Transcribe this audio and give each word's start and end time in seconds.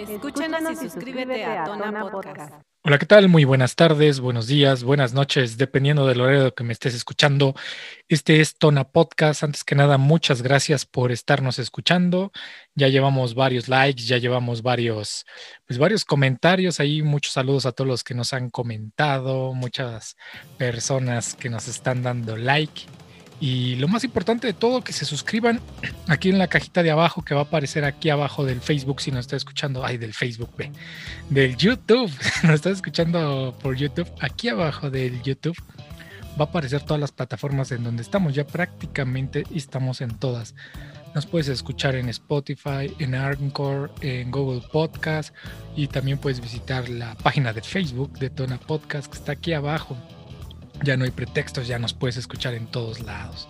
Escúchanos 0.00 0.72
y 0.72 0.76
suscríbete 0.76 1.44
a 1.44 1.64
Tona 1.64 2.00
Podcast. 2.00 2.54
Hola, 2.82 2.98
¿qué 2.98 3.04
tal? 3.04 3.28
Muy 3.28 3.44
buenas 3.44 3.76
tardes, 3.76 4.18
buenos 4.18 4.46
días, 4.46 4.82
buenas 4.82 5.12
noches, 5.12 5.58
dependiendo 5.58 6.06
del 6.06 6.22
horario 6.22 6.54
que 6.54 6.64
me 6.64 6.72
estés 6.72 6.94
escuchando. 6.94 7.54
Este 8.08 8.40
es 8.40 8.56
Tona 8.56 8.84
Podcast. 8.84 9.44
Antes 9.44 9.62
que 9.62 9.74
nada, 9.74 9.98
muchas 9.98 10.40
gracias 10.40 10.86
por 10.86 11.12
estarnos 11.12 11.58
escuchando. 11.58 12.32
Ya 12.74 12.88
llevamos 12.88 13.34
varios 13.34 13.68
likes, 13.68 14.04
ya 14.04 14.16
llevamos 14.16 14.62
varios, 14.62 15.26
pues 15.66 15.78
varios 15.78 16.06
comentarios 16.06 16.80
ahí. 16.80 17.02
Muchos 17.02 17.34
saludos 17.34 17.66
a 17.66 17.72
todos 17.72 17.88
los 17.88 18.02
que 18.02 18.14
nos 18.14 18.32
han 18.32 18.48
comentado, 18.48 19.52
muchas 19.52 20.16
personas 20.56 21.34
que 21.34 21.50
nos 21.50 21.68
están 21.68 22.02
dando 22.02 22.38
like. 22.38 22.86
Y 23.40 23.76
lo 23.76 23.88
más 23.88 24.04
importante 24.04 24.46
de 24.46 24.52
todo, 24.52 24.82
que 24.82 24.92
se 24.92 25.06
suscriban 25.06 25.60
aquí 26.08 26.28
en 26.28 26.38
la 26.38 26.48
cajita 26.48 26.82
de 26.82 26.90
abajo 26.90 27.22
que 27.22 27.34
va 27.34 27.40
a 27.40 27.44
aparecer 27.44 27.84
aquí 27.84 28.10
abajo 28.10 28.44
del 28.44 28.60
Facebook 28.60 29.00
si 29.00 29.10
nos 29.10 29.20
está 29.20 29.36
escuchando, 29.36 29.84
ay, 29.84 29.96
del 29.96 30.12
Facebook, 30.12 30.50
ve, 30.58 30.70
del 31.30 31.56
YouTube, 31.56 32.12
nos 32.42 32.54
está 32.54 32.70
escuchando 32.70 33.56
por 33.62 33.76
YouTube, 33.76 34.08
aquí 34.20 34.50
abajo 34.50 34.90
del 34.90 35.22
YouTube 35.22 35.56
va 36.38 36.44
a 36.44 36.48
aparecer 36.48 36.82
todas 36.82 37.00
las 37.00 37.12
plataformas 37.12 37.72
en 37.72 37.84
donde 37.84 38.02
estamos, 38.02 38.34
ya 38.34 38.46
prácticamente 38.46 39.44
estamos 39.54 40.00
en 40.00 40.10
todas. 40.16 40.54
Nos 41.14 41.26
puedes 41.26 41.48
escuchar 41.48 41.96
en 41.96 42.08
Spotify, 42.08 42.94
en 42.98 43.14
Anchor, 43.14 43.90
en 44.00 44.30
Google 44.30 44.62
Podcast 44.70 45.34
y 45.74 45.88
también 45.88 46.18
puedes 46.18 46.40
visitar 46.40 46.88
la 46.88 47.16
página 47.16 47.52
de 47.52 47.62
Facebook 47.62 48.18
de 48.18 48.30
Tona 48.30 48.58
Podcast 48.58 49.10
que 49.10 49.18
está 49.18 49.32
aquí 49.32 49.52
abajo. 49.52 49.96
Ya 50.82 50.96
no 50.96 51.04
hay 51.04 51.10
pretextos, 51.10 51.66
ya 51.66 51.78
nos 51.78 51.92
puedes 51.92 52.16
escuchar 52.16 52.54
en 52.54 52.66
todos 52.66 53.00
lados. 53.00 53.48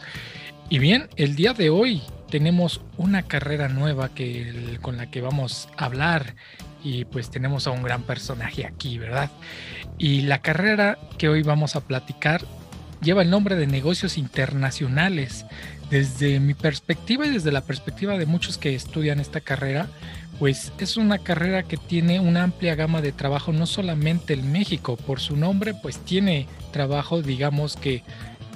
Y 0.69 0.79
bien, 0.79 1.09
el 1.17 1.35
día 1.35 1.53
de 1.53 1.71
hoy 1.71 2.03
tenemos 2.31 2.81
una 2.97 3.23
carrera 3.23 3.69
nueva 3.69 4.11
que, 4.15 4.79
con 4.81 4.97
la 4.97 5.11
que 5.11 5.21
vamos 5.21 5.69
a 5.77 5.87
hablar 5.87 6.37
y 6.83 7.05
pues 7.05 7.31
tenemos 7.31 7.67
a 7.67 7.73
un 7.73 7.83
gran 7.83 8.05
personaje 8.05 8.65
aquí, 8.65 8.99
¿verdad? 8.99 9.31
Y 9.99 10.23
la 10.23 10.41
carrera 10.41 10.99
que 11.19 11.29
hoy 11.29 11.43
vamos 11.43 11.77
a 11.77 11.81
platicar 11.81 12.43
lleva 13.03 13.23
el 13.23 13.31
nombre 13.31 13.57
de 13.57 13.67
negocios 13.67 14.19
internacionales. 14.19 15.47
Desde 15.91 16.39
mi 16.39 16.55
perspectiva 16.55 17.27
y 17.27 17.31
desde 17.31 17.51
la 17.51 17.63
perspectiva 17.63 18.17
de 18.17 18.27
muchos 18.27 18.59
que 18.59 18.77
estudian 18.77 19.19
esta 19.19 19.41
carrera, 19.41 19.89
pues 20.39 20.73
es 20.79 20.97
una 20.97 21.19
carrera 21.19 21.65
que 21.65 21.77
tiene 21.77 22.21
una 22.21 22.45
amplia 22.45 22.77
gama 22.77 23.03
de 23.03 23.11
trabajo, 23.11 23.53
no 23.53 23.67
solamente 23.67 24.35
en 24.35 24.53
México, 24.53 24.97
por 24.97 25.19
su 25.19 25.37
nombre, 25.37 25.75
pues 25.75 25.99
tiene 25.99 26.47
trabajo, 26.71 27.23
digamos 27.23 27.77
que 27.77 28.03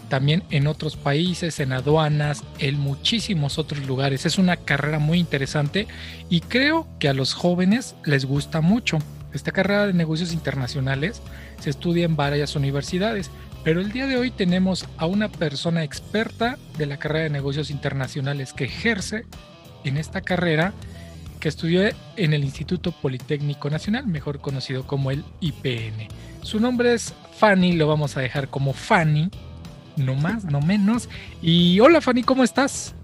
también 0.09 0.43
en 0.51 0.67
otros 0.67 0.97
países, 0.97 1.61
en 1.61 1.73
aduanas, 1.73 2.45
en 2.59 2.79
muchísimos 2.79 3.59
otros 3.59 3.87
lugares. 3.87 4.27
Es 4.27 4.39
una 4.39 4.57
carrera 4.57 4.99
muy 4.99 5.19
interesante 5.19 5.89
y 6.29 6.41
creo 6.41 6.87
que 6.99 7.09
a 7.09 7.15
los 7.15 7.35
jóvenes 7.35 7.97
les 8.05 8.25
gusta 8.25 8.61
mucho. 8.61 8.99
Esta 9.33 9.51
carrera 9.51 9.87
de 9.87 9.93
negocios 9.93 10.33
internacionales 10.33 11.21
se 11.59 11.71
estudia 11.71 12.05
en 12.05 12.17
varias 12.17 12.55
universidades, 12.55 13.31
pero 13.65 13.81
el 13.81 13.91
día 13.91 14.07
de 14.07 14.17
hoy 14.17 14.31
tenemos 14.31 14.87
a 14.99 15.07
una 15.07 15.29
persona 15.29 15.83
experta 15.83 16.59
de 16.79 16.87
la 16.87 16.99
carrera 16.99 17.25
de 17.25 17.31
negocios 17.31 17.71
internacionales 17.71 18.53
que 18.53 18.65
ejerce 18.65 19.25
en 19.83 19.97
esta 19.97 20.21
carrera 20.21 20.73
que 21.45 21.51
estudió 21.51 21.87
en 22.17 22.33
el 22.33 22.43
Instituto 22.43 22.91
Politécnico 22.91 23.69
Nacional, 23.69 24.07
mejor 24.07 24.41
conocido 24.41 24.87
como 24.87 25.11
el 25.11 25.27
IPN. 25.41 26.09
Su 26.41 26.59
nombre 26.59 26.95
es 26.95 27.13
Fanny, 27.39 27.75
lo 27.75 27.87
vamos 27.87 28.17
a 28.17 28.23
dejar 28.23 28.49
como 28.49 28.73
Fanny, 28.73 29.29
no 29.97 30.15
más, 30.15 30.47
no 30.47 30.63
menos. 30.63 31.11
Y 31.43 31.79
hola 31.81 32.01
Fanny, 32.01 32.23
¿cómo 32.23 32.45
estás? 32.45 32.95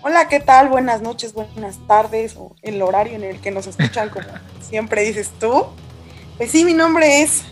Hola, 0.00 0.28
¿qué 0.28 0.40
tal? 0.40 0.70
Buenas 0.70 1.02
noches, 1.02 1.34
buenas 1.34 1.76
tardes, 1.86 2.36
o 2.38 2.56
el 2.62 2.80
horario 2.80 3.16
en 3.16 3.24
el 3.24 3.38
que 3.38 3.50
nos 3.50 3.66
escuchan, 3.66 4.08
como 4.08 4.24
siempre 4.62 5.02
dices 5.02 5.30
tú. 5.38 5.66
Pues 6.38 6.50
sí, 6.50 6.64
mi 6.64 6.72
nombre 6.72 7.20
es, 7.20 7.42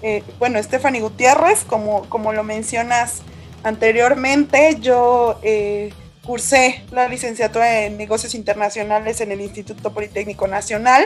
eh, 0.00 0.24
bueno, 0.38 0.58
Stephanie 0.62 1.02
Gutiérrez, 1.02 1.64
como, 1.64 2.08
como 2.08 2.32
lo 2.32 2.44
mencionas 2.44 3.20
anteriormente, 3.62 4.78
yo 4.80 5.38
eh, 5.42 5.92
Cursé 6.30 6.84
la 6.92 7.08
licenciatura 7.08 7.86
en 7.86 7.96
negocios 7.96 8.36
internacionales 8.36 9.20
en 9.20 9.32
el 9.32 9.40
Instituto 9.40 9.92
Politécnico 9.92 10.46
Nacional, 10.46 11.04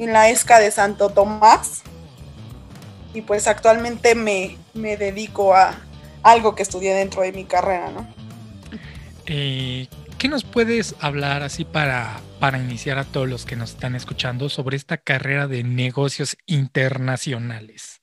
en 0.00 0.12
la 0.12 0.28
ESCA 0.28 0.58
de 0.58 0.72
Santo 0.72 1.10
Tomás. 1.10 1.82
Y 3.14 3.20
pues 3.20 3.46
actualmente 3.46 4.16
me, 4.16 4.56
dedico 4.74 5.54
a 5.54 5.78
algo 6.24 6.56
que 6.56 6.64
estudié 6.64 6.94
dentro 6.94 7.22
de 7.22 7.30
mi 7.30 7.44
carrera, 7.44 7.92
¿no? 7.92 8.12
Eh, 9.26 9.86
¿Qué 10.18 10.26
nos 10.26 10.42
puedes 10.42 10.96
hablar 10.98 11.44
así 11.44 11.64
para, 11.64 12.18
para 12.40 12.58
iniciar 12.58 12.98
a 12.98 13.04
todos 13.04 13.28
los 13.28 13.46
que 13.46 13.54
nos 13.54 13.70
están 13.70 13.94
escuchando 13.94 14.48
sobre 14.48 14.76
esta 14.76 14.96
carrera 14.96 15.46
de 15.46 15.62
negocios 15.62 16.36
internacionales? 16.46 17.99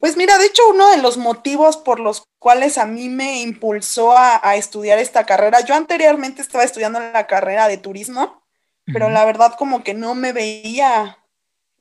Pues 0.00 0.16
mira, 0.16 0.38
de 0.38 0.46
hecho 0.46 0.62
uno 0.70 0.90
de 0.90 0.96
los 0.96 1.18
motivos 1.18 1.76
por 1.76 2.00
los 2.00 2.26
cuales 2.38 2.78
a 2.78 2.86
mí 2.86 3.10
me 3.10 3.42
impulsó 3.42 4.16
a, 4.16 4.56
estudiar 4.56 4.98
esta 4.98 5.26
carrera, 5.26 5.60
yo 5.60 5.74
anteriormente 5.74 6.40
estaba 6.40 6.64
estudiando 6.64 6.98
la 6.98 7.26
carrera 7.26 7.68
de 7.68 7.76
turismo, 7.76 8.42
pero 8.86 9.10
la 9.10 9.26
verdad 9.26 9.54
como 9.58 9.84
que 9.84 9.92
no 9.92 10.14
me 10.14 10.32
veía, 10.32 11.18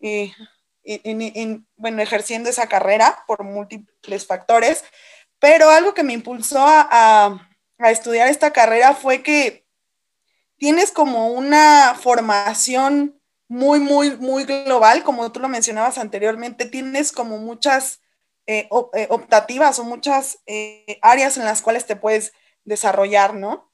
eh, 0.02 0.34
en, 0.84 1.66
bueno, 1.78 2.02
ejerciendo 2.02 2.50
esa 2.50 2.68
carrera 2.68 3.24
por 3.26 3.46
múltiples 3.46 4.28
factores, 4.28 4.84
pero 5.40 5.70
algo 5.70 5.94
que 5.94 6.04
me 6.04 6.12
impulsó 6.12 6.60
a, 6.60 7.48
a 7.78 7.92
estudiar 7.92 8.28
esta 8.28 8.52
carrera 8.52 8.96
fue 8.96 9.24
que 9.24 9.66
tienes 10.58 10.92
como 10.92 11.30
una 11.30 11.96
formación 11.96 13.18
muy, 13.48 13.80
muy, 13.80 14.18
muy 14.18 14.44
global, 14.44 15.06
como 15.06 15.32
tú 15.32 15.40
lo 15.40 15.48
mencionabas 15.48 15.98
anteriormente, 15.98 16.66
tienes 16.66 17.14
como 17.14 17.38
muchas 17.38 18.02
eh, 18.52 18.68
eh, 18.94 19.06
optativas 19.12 19.78
o 19.78 19.84
muchas 19.84 20.40
eh, 20.48 20.98
áreas 21.04 21.38
en 21.38 21.46
las 21.46 21.62
cuales 21.62 21.86
te 21.86 21.96
puedes 21.96 22.34
desarrollar, 22.64 23.36
¿no? 23.36 23.72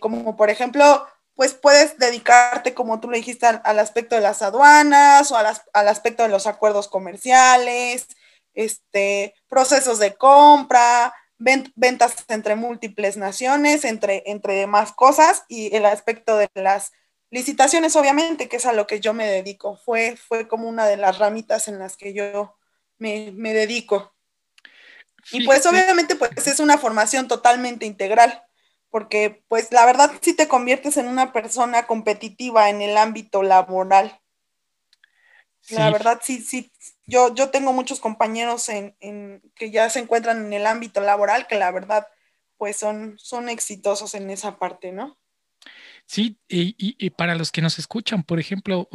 como 0.00 0.36
por 0.36 0.48
ejemplo, 0.48 1.06
pues 1.34 1.52
puedes 1.52 1.98
dedicarte, 1.98 2.72
como 2.72 2.98
tú 2.98 3.10
le 3.10 3.18
dijiste, 3.18 3.44
al, 3.46 3.78
aspecto 3.78 4.14
de 4.14 4.22
las 4.22 4.40
aduanas 4.40 5.30
o 5.30 5.36
al 5.36 5.88
aspecto 5.88 6.22
de 6.22 6.30
los 6.30 6.46
acuerdos 6.46 6.88
comerciales, 6.88 8.08
este, 8.54 9.34
procesos 9.48 9.98
de 9.98 10.14
compra, 10.14 11.12
ventas 11.36 12.14
entre 12.28 12.54
múltiples 12.54 13.18
naciones, 13.18 13.84
entre, 13.84 14.22
entre 14.24 14.54
demás 14.54 14.92
cosas, 14.92 15.44
y 15.46 15.76
el 15.76 15.84
aspecto 15.84 16.38
de 16.38 16.48
las 16.54 16.92
licitaciones, 17.30 17.96
obviamente, 17.96 18.48
que 18.48 18.56
es 18.56 18.64
a 18.64 18.72
lo 18.72 18.86
que 18.86 19.00
yo 19.00 19.12
me 19.12 19.26
dedico. 19.26 19.76
Fue, 19.76 20.16
fue 20.16 20.48
como 20.48 20.68
una 20.70 20.86
de 20.86 20.96
las 20.96 21.18
ramitas 21.18 21.68
en 21.68 21.78
las 21.78 21.98
que 21.98 22.14
yo 22.14 22.55
me, 22.98 23.32
dedico. 23.52 24.14
Y 25.32 25.44
pues 25.44 25.66
obviamente 25.66 26.14
pues 26.14 26.46
es 26.46 26.60
una 26.60 26.78
formación 26.78 27.26
totalmente 27.26 27.84
integral, 27.84 28.44
porque 28.90 29.42
pues 29.48 29.72
la 29.72 29.84
verdad 29.84 30.12
sí 30.20 30.34
te 30.34 30.48
conviertes 30.48 30.96
en 30.96 31.08
una 31.08 31.32
persona 31.32 31.86
competitiva 31.86 32.70
en 32.70 32.80
el 32.80 32.96
ámbito 32.96 33.42
laboral. 33.42 34.20
La 35.70 35.90
verdad 35.90 36.20
sí, 36.22 36.40
sí, 36.40 36.70
yo, 37.06 37.34
yo 37.34 37.50
tengo 37.50 37.72
muchos 37.72 37.98
compañeros 37.98 38.68
en, 38.68 38.94
que 39.56 39.72
ya 39.72 39.90
se 39.90 39.98
encuentran 39.98 40.46
en 40.46 40.52
el 40.52 40.66
ámbito 40.66 41.00
laboral 41.00 41.48
que 41.48 41.56
la 41.56 41.72
verdad 41.72 42.06
pues 42.56 42.76
son, 42.76 43.16
son 43.18 43.48
exitosos 43.48 44.14
en 44.14 44.30
esa 44.30 44.58
parte, 44.58 44.92
¿no? 44.92 45.18
Sí, 46.08 46.38
y, 46.48 47.10
para 47.10 47.34
los 47.34 47.50
que 47.50 47.60
nos 47.62 47.80
escuchan, 47.80 48.22
por 48.22 48.38
ejemplo, 48.38 48.88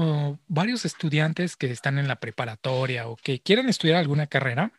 varios 0.48 0.86
estudiantes 0.86 1.58
que 1.58 1.70
están 1.70 2.00
en 2.00 2.08
la 2.08 2.20
preparatoria 2.22 3.08
o 3.08 3.18
que 3.18 3.42
quieren 3.42 3.68
estudiar 3.68 3.98
alguna 3.98 4.28
carrera, 4.28 4.72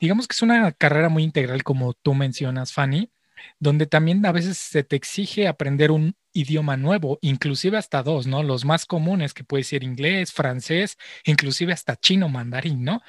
digamos 0.00 0.26
que 0.26 0.32
es 0.32 0.42
una 0.42 0.72
carrera 0.72 1.10
muy 1.10 1.22
integral, 1.22 1.62
como 1.62 1.92
tú 1.92 2.14
mencionas, 2.14 2.72
Fanny, 2.72 3.10
donde 3.58 3.86
también 3.86 4.24
a 4.24 4.32
veces 4.32 4.56
se 4.56 4.84
te 4.84 4.96
exige 4.96 5.48
aprender 5.48 5.90
un 5.90 6.16
idioma 6.32 6.78
nuevo, 6.78 7.18
inclusive 7.20 7.76
hasta 7.76 8.02
dos, 8.02 8.26
¿no? 8.26 8.42
Los 8.42 8.64
más 8.64 8.86
comunes, 8.86 9.34
que 9.34 9.44
puede 9.44 9.64
ser 9.64 9.84
inglés, 9.84 10.32
francés, 10.32 10.96
inclusive 11.24 11.74
hasta 11.74 11.96
chino, 11.96 12.28
mandarín, 12.30 12.84
¿no? 12.84 13.02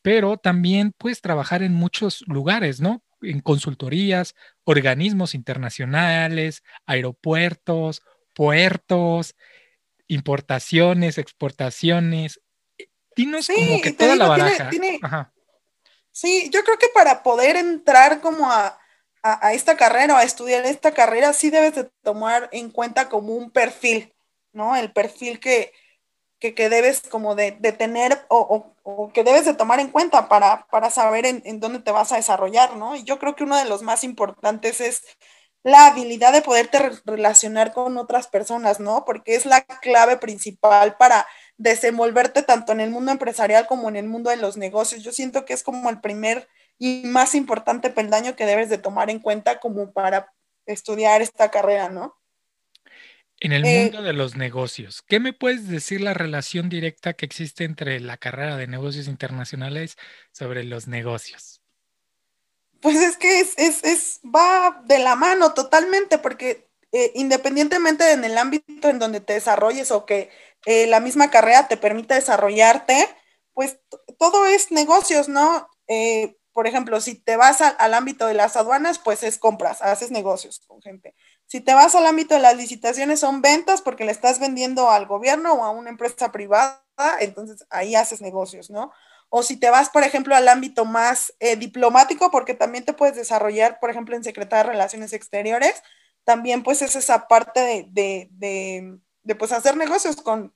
Pero 0.00 0.38
también 0.38 0.92
puedes 0.96 1.20
trabajar 1.20 1.62
en 1.62 1.74
muchos 1.74 2.24
lugares, 2.26 2.80
¿no? 2.80 3.02
En 3.22 3.40
consultorías, 3.40 4.34
organismos 4.64 5.34
internacionales, 5.34 6.62
aeropuertos, 6.86 8.02
puertos, 8.34 9.34
importaciones, 10.06 11.18
exportaciones. 11.18 12.40
Dinos 13.16 13.48
como 13.48 13.80
que 13.80 13.92
toda 13.92 14.16
la 14.16 14.28
baraja. 14.28 14.70
Sí, 16.10 16.50
yo 16.52 16.64
creo 16.64 16.78
que 16.78 16.88
para 16.92 17.22
poder 17.22 17.56
entrar 17.56 18.20
como 18.20 18.50
a, 18.50 18.78
esta 19.52 19.76
carrera 19.76 20.14
o 20.14 20.16
a 20.16 20.24
estudiar 20.24 20.64
esta 20.64 20.92
carrera, 20.92 21.32
sí 21.32 21.50
debes 21.50 21.74
de 21.74 21.84
tomar 22.02 22.48
en 22.52 22.70
cuenta 22.70 23.08
como 23.08 23.34
un 23.34 23.50
perfil, 23.50 24.12
¿no? 24.52 24.74
El 24.74 24.92
perfil 24.92 25.38
que, 25.38 25.72
que, 26.38 26.68
debes 26.68 27.02
como 27.02 27.34
de, 27.34 27.52
tener 27.52 28.24
o, 28.28 28.72
que 29.12 29.24
debes 29.24 29.44
de 29.44 29.54
tomar 29.54 29.80
en 29.80 29.90
cuenta 29.90 30.28
para, 30.28 30.90
saber 30.90 31.26
en, 31.26 31.60
dónde 31.60 31.80
te 31.80 31.90
vas 31.90 32.12
a 32.12 32.16
desarrollar, 32.16 32.76
¿no? 32.76 32.96
Y 32.96 33.04
yo 33.04 33.18
creo 33.18 33.34
que 33.34 33.44
uno 33.44 33.56
de 33.56 33.64
los 33.64 33.82
más 33.82 34.04
importantes 34.04 34.80
es 34.80 35.02
la 35.64 35.86
habilidad 35.86 36.32
de 36.32 36.42
poderte 36.42 36.78
relacionar 37.04 37.72
con 37.72 37.98
otras 37.98 38.28
personas, 38.28 38.80
¿no? 38.80 39.04
Porque 39.04 39.34
es 39.34 39.44
la 39.44 39.62
clave 39.62 40.16
principal 40.16 40.96
para 40.96 41.26
desenvolverte 41.56 42.42
tanto 42.42 42.72
en 42.72 42.80
el 42.80 42.90
mundo 42.90 43.10
empresarial 43.10 43.66
como 43.66 43.88
en 43.88 43.96
el 43.96 44.06
mundo 44.08 44.30
de 44.30 44.36
los 44.36 44.56
negocios. 44.56 45.02
Yo 45.02 45.12
siento 45.12 45.44
que 45.44 45.54
es 45.54 45.64
como 45.64 45.90
el 45.90 46.00
primer 46.00 46.48
y 46.78 47.02
más 47.04 47.34
importante 47.34 47.90
peldaño 47.90 48.36
que 48.36 48.46
debes 48.46 48.68
de 48.68 48.78
tomar 48.78 49.10
en 49.10 49.18
cuenta 49.18 49.58
como 49.58 49.92
para 49.92 50.32
estudiar 50.66 51.22
esta 51.22 51.50
carrera, 51.50 51.88
¿no? 51.88 52.14
En 53.40 53.52
el 53.52 53.64
eh, 53.64 53.82
mundo 53.82 54.02
de 54.02 54.12
los 54.12 54.36
negocios, 54.36 55.02
¿qué 55.02 55.20
me 55.20 55.32
puedes 55.32 55.68
decir 55.68 56.00
la 56.00 56.14
relación 56.14 56.68
directa 56.68 57.12
que 57.12 57.24
existe 57.24 57.64
entre 57.64 58.00
la 58.00 58.16
carrera 58.16 58.56
de 58.56 58.66
negocios 58.66 59.06
internacionales 59.06 59.96
sobre 60.32 60.64
los 60.64 60.88
negocios? 60.88 61.62
Pues 62.80 62.96
es 62.96 63.16
que 63.16 63.40
es, 63.40 63.54
es, 63.56 64.20
va 64.24 64.82
de 64.86 64.98
la 64.98 65.14
mano 65.14 65.54
totalmente, 65.54 66.18
porque 66.18 66.68
eh, 66.92 67.12
independientemente 67.14 68.10
en 68.10 68.24
el 68.24 68.38
ámbito 68.38 68.88
en 68.88 68.98
donde 68.98 69.20
te 69.20 69.34
desarrolles 69.34 69.90
o 69.92 70.04
que 70.04 70.30
eh, 70.66 70.86
la 70.86 70.98
misma 70.98 71.30
carrera 71.30 71.68
te 71.68 71.76
permita 71.76 72.16
desarrollarte, 72.16 73.08
pues 73.54 73.78
todo 74.18 74.46
es 74.46 74.72
negocios, 74.72 75.28
¿no? 75.28 75.68
por 76.52 76.66
ejemplo, 76.66 77.00
si 77.00 77.14
te 77.14 77.36
vas 77.36 77.60
al 77.60 77.94
ámbito 77.94 78.26
de 78.26 78.34
las 78.34 78.56
aduanas, 78.56 78.98
pues 78.98 79.22
es 79.22 79.38
compras, 79.38 79.80
haces 79.80 80.10
negocios 80.10 80.60
con 80.66 80.82
gente. 80.82 81.14
Si 81.48 81.60
te 81.62 81.72
vas 81.74 81.94
al 81.94 82.06
ámbito 82.06 82.34
de 82.34 82.40
las 82.40 82.56
licitaciones, 82.56 83.20
son 83.20 83.40
ventas 83.40 83.80
porque 83.80 84.04
le 84.04 84.12
estás 84.12 84.38
vendiendo 84.38 84.90
al 84.90 85.06
gobierno 85.06 85.54
o 85.54 85.64
a 85.64 85.70
una 85.70 85.90
empresa 85.90 86.30
privada, 86.30 86.82
entonces 87.20 87.66
ahí 87.70 87.94
haces 87.94 88.20
negocios, 88.20 88.70
¿no? 88.70 88.92
O 89.30 89.42
si 89.42 89.56
te 89.58 89.70
vas, 89.70 89.90
por 89.90 90.02
ejemplo, 90.02 90.36
al 90.36 90.46
ámbito 90.48 90.84
más 90.84 91.34
eh, 91.40 91.56
diplomático, 91.56 92.30
porque 92.30 92.54
también 92.54 92.84
te 92.84 92.92
puedes 92.92 93.16
desarrollar, 93.16 93.80
por 93.80 93.90
ejemplo, 93.90 94.14
en 94.14 94.24
Secretaría 94.24 94.64
de 94.64 94.70
Relaciones 94.70 95.12
Exteriores, 95.14 95.82
también 96.24 96.62
pues 96.62 96.82
es 96.82 96.96
esa 96.96 97.28
parte 97.28 97.88
de, 97.90 98.28
de, 98.30 99.34
pues 99.36 99.52
hacer 99.52 99.76
negocios 99.76 100.16
con, 100.16 100.52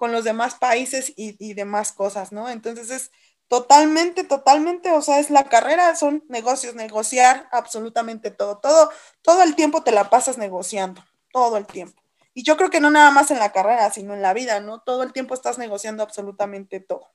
los 0.00 0.24
demás 0.24 0.56
países 0.56 1.12
y 1.16 1.54
demás 1.54 1.92
cosas, 1.92 2.32
¿no? 2.32 2.48
Entonces 2.48 2.90
es 2.90 3.12
Totalmente, 3.50 4.22
totalmente, 4.22 4.92
o 4.92 5.02
sea, 5.02 5.18
es 5.18 5.28
la 5.28 5.48
carrera, 5.48 5.96
son 5.96 6.22
negocios, 6.28 6.76
negociar 6.76 7.48
absolutamente 7.50 8.30
todo, 8.30 8.58
todo, 8.58 8.92
todo 9.22 9.42
el 9.42 9.56
tiempo 9.56 9.82
te 9.82 9.90
la 9.90 10.08
pasas 10.08 10.38
negociando, 10.38 11.04
todo 11.32 11.56
el 11.56 11.66
tiempo. 11.66 12.00
Y 12.32 12.44
yo 12.44 12.56
creo 12.56 12.70
que 12.70 12.78
no 12.78 12.92
nada 12.92 13.10
más 13.10 13.32
en 13.32 13.40
la 13.40 13.50
carrera, 13.50 13.90
sino 13.90 14.14
en 14.14 14.22
la 14.22 14.34
vida, 14.34 14.60
¿no? 14.60 14.82
Todo 14.82 15.02
el 15.02 15.12
tiempo 15.12 15.34
estás 15.34 15.58
negociando 15.58 16.04
absolutamente 16.04 16.78
todo. 16.78 17.12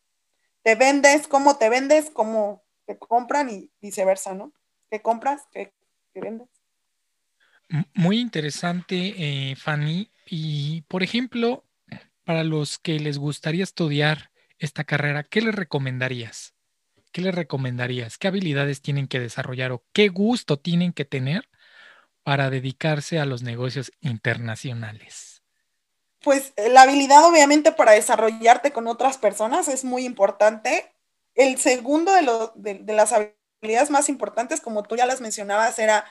Te 0.61 0.75
vendes, 0.75 1.29
cómo 1.29 1.57
te 1.57 1.69
vendes, 1.69 2.09
cómo 2.09 2.65
te 2.85 2.97
compran 2.97 3.49
y 3.49 3.71
viceversa, 3.79 4.33
¿no? 4.33 4.51
¿Qué 4.91 5.01
compras? 5.01 5.43
¿Qué, 5.53 5.71
vendes? 6.15 6.49
Muy 7.93 8.19
interesante, 8.19 9.13
eh, 9.17 9.55
Fanny. 9.55 10.11
Y, 10.25 10.81
por 10.89 11.01
ejemplo, 11.01 11.63
para 12.25 12.43
los 12.43 12.77
que 12.77 12.99
les 12.99 13.19
gustaría 13.19 13.63
estudiar 13.63 14.31
esta 14.59 14.83
carrera, 14.83 15.23
¿qué 15.23 15.41
les 15.41 15.55
recomendarías? 15.55 16.53
¿Qué 17.11 17.21
les 17.21 17.33
recomendarías? 17.33 18.17
¿Qué 18.17 18.27
habilidades 18.27 18.81
tienen 18.81 19.07
que 19.07 19.19
desarrollar 19.19 19.71
o 19.71 19.83
qué 19.93 20.09
gusto 20.09 20.59
tienen 20.59 20.93
que 20.93 21.05
tener 21.05 21.49
para 22.23 22.49
dedicarse 22.49 23.19
a 23.19 23.25
los 23.25 23.43
negocios 23.43 23.91
internacionales? 24.01 25.43
Pues 26.21 26.53
eh, 26.55 26.69
la 26.69 26.81
habilidad 26.81 27.23
obviamente 27.23 27.71
para 27.71 27.93
desarrollarte 27.93 28.71
con 28.71 28.87
otras 28.87 29.17
personas 29.17 29.67
es 29.67 29.83
muy 29.83 30.05
importante. 30.05 30.91
El 31.35 31.57
segundo 31.57 32.11
de, 32.13 32.73
de 32.75 32.93
las 32.93 33.13
habilidades 33.13 33.89
más 33.91 34.09
importantes, 34.09 34.59
como 34.59 34.83
tú 34.83 34.95
ya 34.95 35.05
las 35.05 35.21
mencionabas, 35.21 35.77
era 35.79 36.05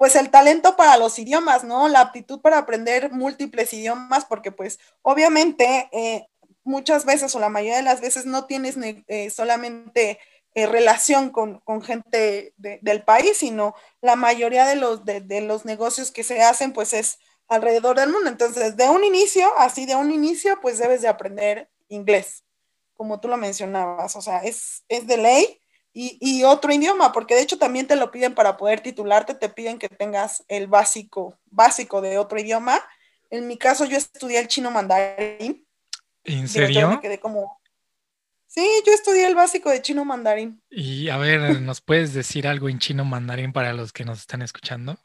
pues 0.00 0.16
el 0.16 0.30
talento 0.30 0.76
para 0.76 0.96
los 0.96 1.18
idiomas, 1.18 1.62
¿no? 1.62 1.86
La 1.88 2.00
aptitud 2.00 2.40
para 2.40 2.56
aprender 2.56 3.12
múltiples 3.12 3.74
idiomas, 3.74 4.24
porque 4.24 4.50
pues 4.50 4.78
obviamente 5.02 5.90
eh, 5.92 6.26
muchas 6.70 7.04
veces 7.04 7.34
o 7.34 7.40
la 7.40 7.48
mayoría 7.48 7.76
de 7.76 7.82
las 7.82 8.00
veces 8.00 8.24
no 8.24 8.46
tienes 8.46 8.76
eh, 8.78 9.28
solamente 9.30 10.18
eh, 10.54 10.66
relación 10.66 11.30
con, 11.30 11.60
gente 11.82 12.54
del 12.56 13.04
país, 13.04 13.36
sino 13.36 13.74
la 14.00 14.16
mayoría 14.16 14.66
de 14.66 14.76
los, 14.76 15.04
de, 15.04 15.40
los 15.42 15.64
negocios 15.64 16.10
que 16.10 16.24
se 16.24 16.42
hacen 16.42 16.72
pues 16.72 16.92
es 16.94 17.18
alrededor 17.48 17.98
del 17.98 18.10
mundo. 18.10 18.30
Entonces, 18.30 18.76
de 18.76 18.88
un 18.88 19.04
inicio, 19.04 19.48
así 19.58 19.84
de 19.86 19.96
un 19.96 20.10
inicio, 20.10 20.58
pues 20.60 20.78
debes 20.78 21.02
de 21.02 21.08
aprender 21.08 21.68
inglés, 21.88 22.44
como 22.94 23.20
tú 23.20 23.28
lo 23.28 23.36
mencionabas, 23.36 24.16
o 24.16 24.22
sea, 24.22 24.38
es, 24.38 24.84
es 24.88 25.06
de 25.06 25.16
ley. 25.18 25.60
Y, 25.92 26.18
y, 26.20 26.44
otro 26.44 26.72
idioma, 26.72 27.10
porque 27.10 27.34
de 27.34 27.42
hecho 27.42 27.58
también 27.58 27.88
te 27.88 27.96
lo 27.96 28.12
piden 28.12 28.32
para 28.32 28.56
poder 28.56 28.80
titularte, 28.80 29.34
te 29.34 29.48
piden 29.48 29.76
que 29.78 29.88
tengas 29.88 30.44
el 30.46 30.68
básico, 30.68 31.36
básico 31.46 32.00
de 32.00 32.16
otro 32.16 32.38
idioma. 32.38 32.80
En 33.28 33.48
mi 33.48 33.56
caso, 33.58 33.84
yo 33.84 33.96
estudié 33.96 34.38
el 34.38 34.46
chino 34.46 34.70
mandarín, 34.70 35.66
¿En 36.24 36.48
serio? 36.48 37.00
quedé 37.00 37.18
como... 37.18 37.60
Sí, 38.46 38.66
yo 38.84 38.92
estudié 38.92 39.26
el 39.28 39.36
básico 39.36 39.70
de 39.70 39.80
chino 39.80 40.04
mandarín. 40.04 40.60
Y 40.70 41.08
a 41.08 41.16
ver, 41.18 41.40
¿nos 41.60 41.80
puedes 41.80 42.14
decir 42.14 42.48
algo 42.48 42.68
en 42.68 42.78
chino 42.78 43.04
mandarín 43.04 43.52
para 43.52 43.72
los 43.72 43.92
que 43.92 44.04
nos 44.04 44.20
están 44.20 44.42
escuchando? 44.42 44.98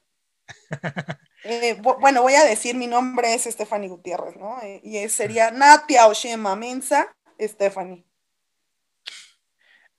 Eh, 1.48 1.80
bueno, 1.80 2.24
voy 2.24 2.34
a 2.34 2.44
decir, 2.44 2.76
mi 2.76 2.88
nombre 2.88 3.36
es 3.36 3.44
Stephanie 3.44 3.88
Gutiérrez, 3.88 4.36
¿no? 4.36 4.60
Eh, 4.64 4.82
y 4.84 5.08
sería 5.10 5.52
Natia 5.52 6.08
Oshema 6.08 6.56
Mensa 6.56 7.16
Stephanie. 7.40 8.04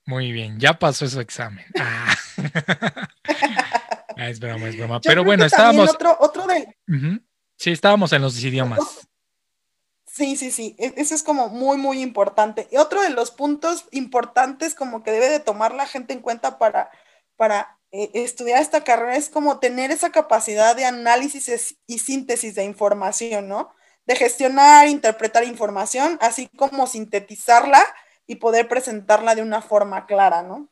Muy 0.06 0.32
bien, 0.32 0.58
ya 0.58 0.76
pasó 0.76 1.06
su 1.06 1.20
examen. 1.20 1.64
Ah. 1.78 2.16
ah 4.16 4.28
es 4.28 4.40
broma, 4.40 4.66
es 4.66 4.76
broma. 4.76 5.00
Pero 5.00 5.22
bueno, 5.22 5.44
estábamos. 5.44 5.88
Otro, 5.88 6.16
otro 6.18 6.48
del... 6.48 6.66
Sí, 7.56 7.70
estábamos 7.70 8.12
en 8.12 8.22
los 8.22 8.42
idiomas. 8.42 9.08
Sí, 10.16 10.34
sí, 10.36 10.50
sí, 10.50 10.74
e-, 10.78 10.94
eso 10.96 11.14
es 11.14 11.22
como 11.22 11.50
muy, 11.50 11.76
muy 11.76 12.00
importante. 12.00 12.68
Y 12.70 12.78
otro 12.78 13.02
de 13.02 13.10
los 13.10 13.30
puntos 13.30 13.84
importantes 13.90 14.74
como 14.74 15.02
que 15.02 15.12
debe 15.12 15.28
de 15.28 15.40
tomar 15.40 15.74
la 15.74 15.86
gente 15.86 16.14
en 16.14 16.20
cuenta 16.20 16.58
para, 16.58 16.90
para 17.36 17.78
eh, 17.92 18.10
estudiar 18.14 18.62
esta 18.62 18.82
carrera 18.82 19.16
es 19.16 19.28
como 19.28 19.58
tener 19.58 19.90
esa 19.90 20.12
capacidad 20.12 20.74
de 20.74 20.86
análisis 20.86 21.76
y 21.86 21.98
síntesis 21.98 22.54
de 22.54 22.64
información, 22.64 23.46
¿no? 23.46 23.74
De 24.06 24.16
gestionar, 24.16 24.88
interpretar 24.88 25.44
información, 25.44 26.16
así 26.22 26.48
como 26.56 26.86
sintetizarla 26.86 27.84
y 28.26 28.36
poder 28.36 28.68
presentarla 28.68 29.34
de 29.34 29.42
una 29.42 29.60
forma 29.60 30.06
clara, 30.06 30.42
¿no? 30.42 30.70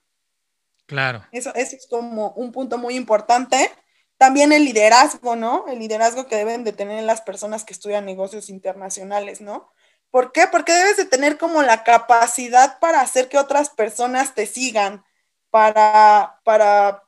Claro. 0.86 1.22
Eso, 1.32 1.54
eso 1.54 1.76
es 1.76 1.86
como 1.86 2.30
un 2.30 2.50
punto 2.50 2.78
muy 2.78 2.96
importante. 2.96 3.70
También 4.24 4.52
el 4.52 4.64
liderazgo, 4.64 5.36
¿no? 5.36 5.66
El 5.68 5.80
liderazgo 5.80 6.26
que 6.26 6.36
deben 6.36 6.64
de 6.64 6.72
tener 6.72 7.04
las 7.04 7.20
personas 7.20 7.62
que 7.62 7.74
estudian 7.74 8.06
negocios 8.06 8.48
internacionales, 8.48 9.42
¿no? 9.42 9.70
¿Por 10.10 10.32
qué? 10.32 10.46
Porque 10.46 10.72
debes 10.72 10.96
de 10.96 11.04
tener 11.04 11.36
como 11.36 11.62
la 11.62 11.84
capacidad 11.84 12.78
para 12.78 13.02
hacer 13.02 13.28
que 13.28 13.36
otras 13.36 13.68
personas 13.68 14.34
te 14.34 14.46
sigan, 14.46 15.04
para, 15.50 16.40
para, 16.42 17.04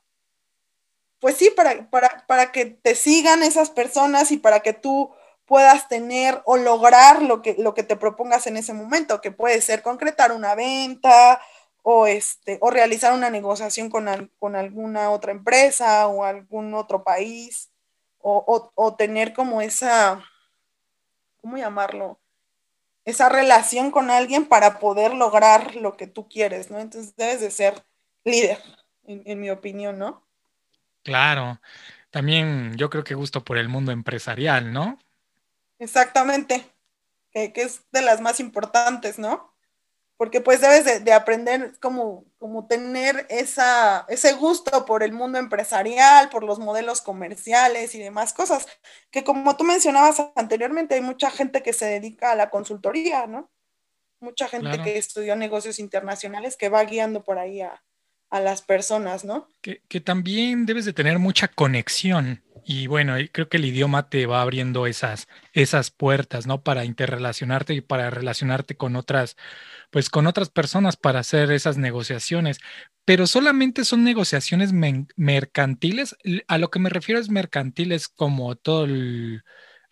pues 1.18 1.38
sí, 1.38 1.48
para, 1.56 1.88
para, 1.88 2.26
para 2.26 2.52
que 2.52 2.66
te 2.66 2.94
sigan 2.94 3.42
esas 3.42 3.70
personas 3.70 4.30
y 4.30 4.36
para 4.36 4.60
que 4.60 4.74
tú 4.74 5.10
puedas 5.46 5.88
tener 5.88 6.42
o 6.44 6.58
lograr 6.58 7.22
lo 7.22 7.40
que, 7.40 7.56
lo 7.58 7.72
que 7.72 7.82
te 7.82 7.96
propongas 7.96 8.46
en 8.46 8.58
ese 8.58 8.74
momento, 8.74 9.22
que 9.22 9.30
puede 9.30 9.62
ser 9.62 9.80
concretar 9.80 10.32
una 10.32 10.54
venta, 10.54 11.40
o, 11.88 12.08
este, 12.08 12.58
o 12.62 12.70
realizar 12.70 13.12
una 13.12 13.30
negociación 13.30 13.90
con, 13.90 14.32
con 14.40 14.56
alguna 14.56 15.10
otra 15.12 15.30
empresa 15.30 16.08
o 16.08 16.24
algún 16.24 16.74
otro 16.74 17.04
país, 17.04 17.70
o, 18.18 18.72
o, 18.74 18.96
tener 18.96 19.32
como 19.32 19.62
esa, 19.62 20.20
¿cómo 21.40 21.56
llamarlo? 21.56 22.18
Esa 23.04 23.28
relación 23.28 23.92
con 23.92 24.10
alguien 24.10 24.46
para 24.46 24.80
poder 24.80 25.14
lograr 25.14 25.76
lo 25.76 25.96
que 25.96 26.08
tú 26.08 26.28
quieres, 26.28 26.72
¿no? 26.72 26.80
Entonces 26.80 27.14
debes 27.14 27.40
de 27.40 27.52
ser 27.52 27.80
líder, 28.24 28.60
en, 29.04 29.22
en 29.24 29.38
mi 29.40 29.50
opinión, 29.50 29.96
¿no? 29.96 30.26
Claro. 31.04 31.60
También 32.10 32.74
yo 32.76 32.90
creo 32.90 33.04
que 33.04 33.14
gusto 33.14 33.44
por 33.44 33.58
el 33.58 33.68
mundo 33.68 33.92
empresarial, 33.92 34.72
¿no? 34.72 34.98
Exactamente, 35.78 36.66
que, 37.30 37.52
que, 37.52 37.62
es 37.62 37.82
de 37.92 38.02
las 38.02 38.20
más 38.20 38.40
importantes, 38.40 39.20
¿no? 39.20 39.55
Porque 40.16 40.40
pues 40.40 40.60
debes 40.60 41.04
de, 41.04 41.12
aprender 41.12 41.78
como, 41.80 42.24
como 42.38 42.66
tener 42.66 43.26
esa, 43.28 44.06
ese 44.08 44.32
gusto 44.32 44.86
por 44.86 45.02
el 45.02 45.12
mundo 45.12 45.38
empresarial, 45.38 46.30
por 46.30 46.42
los 46.42 46.58
modelos 46.58 47.02
comerciales 47.02 47.94
y 47.94 47.98
demás 47.98 48.32
cosas, 48.32 48.66
que 49.10 49.24
como 49.24 49.56
tú 49.56 49.64
mencionabas 49.64 50.22
anteriormente, 50.34 50.94
hay 50.94 51.02
mucha 51.02 51.30
gente 51.30 51.62
que 51.62 51.72
se 51.72 51.86
dedica 51.86 52.32
a 52.32 52.36
la 52.36 52.50
consultoría, 52.50 53.26
¿no? 53.26 53.50
Mucha 54.20 54.48
gente 54.48 54.82
que 54.82 54.96
estudió 54.96 55.36
negocios 55.36 55.78
internacionales 55.78 56.56
que 56.56 56.70
va 56.70 56.82
guiando 56.84 57.22
por 57.22 57.38
ahí 57.38 57.60
a, 57.60 57.84
las 58.40 58.62
personas, 58.62 59.24
¿no? 59.24 59.48
Que, 59.60 59.80
también 60.00 60.66
debes 60.66 60.84
de 60.84 60.92
tener 60.92 61.18
mucha 61.18 61.48
conexión 61.48 62.42
Y 62.64 62.86
bueno, 62.86 63.14
creo 63.32 63.48
que 63.48 63.56
el 63.56 63.64
idioma 63.64 64.08
te 64.08 64.26
va 64.26 64.42
abriendo 64.42 64.86
esas, 64.86 65.28
esas 65.52 65.90
puertas, 65.90 66.46
¿no? 66.46 66.62
Para 66.62 66.84
interrelacionarte 66.84 67.74
y 67.74 67.80
para 67.80 68.10
relacionarte 68.10 68.76
con 68.76 68.96
otras, 68.96 69.36
pues 69.90 70.10
con 70.10 70.26
otras 70.26 70.50
personas 70.50 70.96
para 70.96 71.20
hacer 71.20 71.52
esas 71.52 71.78
negociaciones. 71.78 72.58
Pero 73.04 73.26
solamente 73.26 73.84
son 73.84 74.04
negociaciones 74.04 74.72
mercantiles. 75.16 76.16
A 76.48 76.58
lo 76.58 76.70
que 76.70 76.78
me 76.80 76.90
refiero 76.90 77.20
es 77.20 77.30
mercantiles 77.30 78.08
como 78.08 78.56
todo 78.56 78.84
el 78.84 79.42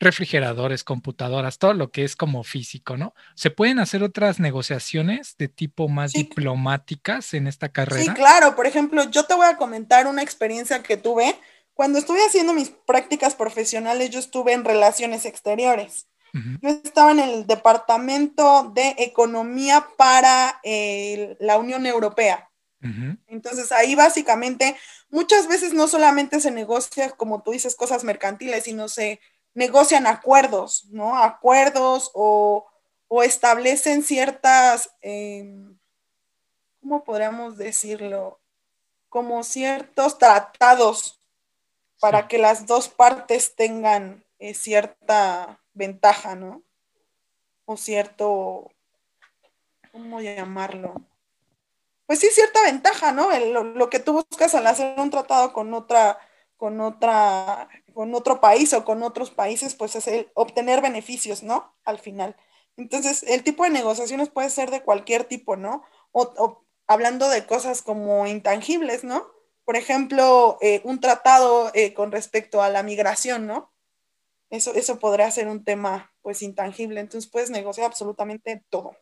refrigeradores, 0.04 0.84
computadoras, 0.84 1.58
todo 1.58 1.74
lo 1.74 1.90
que 1.90 2.04
es 2.04 2.14
como 2.14 2.44
físico, 2.44 2.96
¿no? 2.96 3.14
¿Se 3.34 3.50
pueden 3.50 3.80
hacer 3.80 4.04
otras 4.04 4.38
negociaciones 4.38 5.36
de 5.36 5.48
tipo 5.48 5.88
más 5.88 6.12
diplomáticas 6.12 7.34
en 7.34 7.48
esta 7.48 7.70
carrera? 7.70 8.04
Sí, 8.04 8.10
claro. 8.10 8.54
Por 8.54 8.66
ejemplo, 8.66 9.10
yo 9.10 9.24
te 9.24 9.34
voy 9.34 9.46
a 9.46 9.56
comentar 9.56 10.06
una 10.06 10.22
experiencia 10.22 10.82
que 10.82 10.96
tuve 10.96 11.36
cuando 11.74 11.98
estuve 11.98 12.24
haciendo 12.24 12.54
mis 12.54 12.70
prácticas 12.70 13.34
profesionales, 13.34 14.10
yo 14.10 14.20
estuve 14.20 14.52
en 14.52 14.64
relaciones 14.64 15.26
exteriores. 15.26 16.06
Yo 16.62 16.68
estaba 16.68 17.12
en 17.12 17.20
el 17.20 17.46
Departamento 17.46 18.72
de 18.74 18.96
Economía 18.98 19.86
para 19.96 20.58
eh, 20.64 21.36
la 21.38 21.58
Unión 21.58 21.86
Europea. 21.86 22.50
Entonces 23.28 23.72
ahí 23.72 23.94
básicamente 23.94 24.76
muchas 25.08 25.48
veces 25.48 25.72
no 25.72 25.88
solamente 25.88 26.40
se 26.40 26.50
negocia, 26.50 27.10
como 27.10 27.42
tú 27.42 27.52
dices, 27.52 27.76
cosas 27.76 28.04
mercantiles, 28.04 28.64
sino 28.64 28.88
se 28.88 29.20
negocian 29.54 30.06
acuerdos, 30.06 30.86
¿no? 30.90 31.16
Acuerdos 31.16 32.10
o, 32.14 32.66
establecen 33.22 34.02
ciertas, 34.02 34.90
em, 35.00 35.78
¿cómo 36.80 37.04
podríamos 37.04 37.56
decirlo? 37.56 38.40
Como 39.08 39.44
ciertos 39.44 40.18
tratados 40.18 41.20
para 42.00 42.26
que 42.26 42.38
las 42.38 42.66
dos 42.66 42.88
partes 42.88 43.54
tengan 43.54 44.24
eh, 44.40 44.52
cierta 44.54 45.60
ventaja, 45.74 46.34
¿no? 46.34 46.62
O 47.66 47.76
cierto, 47.76 48.72
¿cómo 49.92 50.20
llamarlo? 50.20 50.94
Pues 52.06 52.18
sí, 52.18 52.28
cierta 52.30 52.62
ventaja, 52.62 53.12
¿no? 53.12 53.30
lo, 53.62 53.88
que 53.88 53.98
tú 53.98 54.12
buscas 54.12 54.54
al 54.54 54.66
hacer 54.66 54.98
un 55.00 55.10
tratado 55.10 55.52
con 55.52 55.72
otra, 55.72 56.18
con 56.56 56.80
otra, 56.80 57.68
con 57.94 58.14
otro 58.14 58.40
país 58.40 58.72
o 58.74 58.84
con 58.84 59.02
otros 59.02 59.30
países, 59.30 59.74
pues 59.74 59.96
es 59.96 60.06
el 60.08 60.30
obtener 60.34 60.82
beneficios, 60.82 61.42
¿no? 61.42 61.74
Al 61.84 61.98
final. 61.98 62.36
Entonces, 62.76 63.22
el 63.22 63.44
tipo 63.44 63.64
de 63.64 63.70
negociaciones 63.70 64.28
puede 64.28 64.50
ser 64.50 64.70
de 64.70 64.82
cualquier 64.82 65.24
tipo, 65.24 65.56
¿no? 65.56 65.84
o 66.12 66.64
hablando 66.86 67.28
de 67.28 67.46
cosas 67.46 67.82
como 67.82 68.26
intangibles, 68.26 69.04
¿no? 69.04 69.34
por 69.64 69.76
ejemplo, 69.76 70.58
eh, 70.60 70.80
un 70.84 71.00
tratado 71.00 71.70
eh, 71.74 71.94
con 71.94 72.12
respecto 72.12 72.62
a 72.62 72.68
la 72.68 72.82
migración, 72.82 73.46
¿no? 73.46 73.72
Eso, 74.50 74.74
eso 74.74 74.98
podría 74.98 75.30
ser 75.30 75.48
un 75.48 75.64
tema, 75.64 76.12
pues, 76.22 76.42
intangible. 76.42 77.00
Entonces, 77.00 77.30
puedes 77.30 77.50
negociar 77.50 77.86
absolutamente 77.86 78.62
todo. 78.68 78.96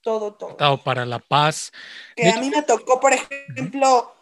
Todo, 0.00 0.34
todo. 0.34 0.50
Tratado 0.50 0.82
para 0.82 1.04
la 1.04 1.18
paz. 1.18 1.72
Que 2.14 2.28
a 2.28 2.40
mí 2.40 2.48
me 2.48 2.62
tocó, 2.62 3.00
por 3.00 3.12
ejemplo, 3.12 4.14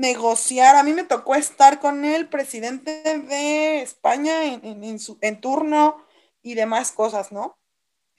negociar, 0.00 0.76
a 0.76 0.82
mí 0.82 0.92
me 0.94 1.04
tocó 1.04 1.34
estar 1.34 1.78
con 1.78 2.04
el 2.04 2.28
presidente 2.28 3.02
de 3.02 3.82
España 3.82 4.44
en, 4.44 4.98
su, 4.98 5.18
en 5.20 5.40
turno 5.40 6.02
y 6.42 6.54
demás 6.54 6.90
cosas, 6.90 7.32
¿no? 7.32 7.58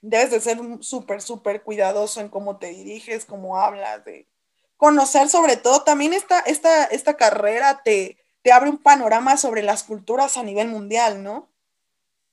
Debes 0.00 0.30
de 0.30 0.40
ser 0.40 0.58
súper, 0.80 1.20
súper 1.20 1.62
cuidadoso 1.62 2.20
en 2.20 2.28
cómo 2.28 2.58
te 2.58 2.68
diriges, 2.68 3.24
cómo 3.24 3.58
hablas, 3.58 4.04
de 4.04 4.28
conocer 4.76 5.28
sobre 5.28 5.56
todo, 5.56 5.82
también 5.82 6.12
esta, 6.12 6.40
esta, 6.40 6.84
esta 6.84 7.14
carrera 7.16 7.82
te, 7.84 8.16
te 8.42 8.52
abre 8.52 8.70
un 8.70 8.78
panorama 8.78 9.36
sobre 9.36 9.62
las 9.62 9.82
culturas 9.82 10.36
a 10.36 10.44
nivel 10.44 10.68
mundial, 10.68 11.22
¿no? 11.22 11.50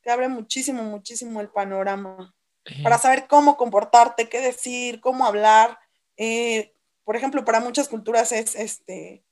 Te 0.02 0.12
abre 0.12 0.30
muchísimo, 0.30 0.84
muchísimo 0.84 1.42
el 1.42 1.50
panorama 1.50 2.36
para 2.84 3.00
saber 3.00 3.28
cómo 3.28 3.58
comportarte, 3.58 4.30
qué 4.30 4.42
decir, 4.42 5.02
cómo 5.02 5.26
hablar. 5.26 5.80
Eh, 6.18 6.74
por 7.04 7.16
ejemplo, 7.16 7.44
para 7.44 7.60
muchas 7.60 7.88
culturas 7.88 8.32
es, 8.32 8.56
este, 8.56 9.24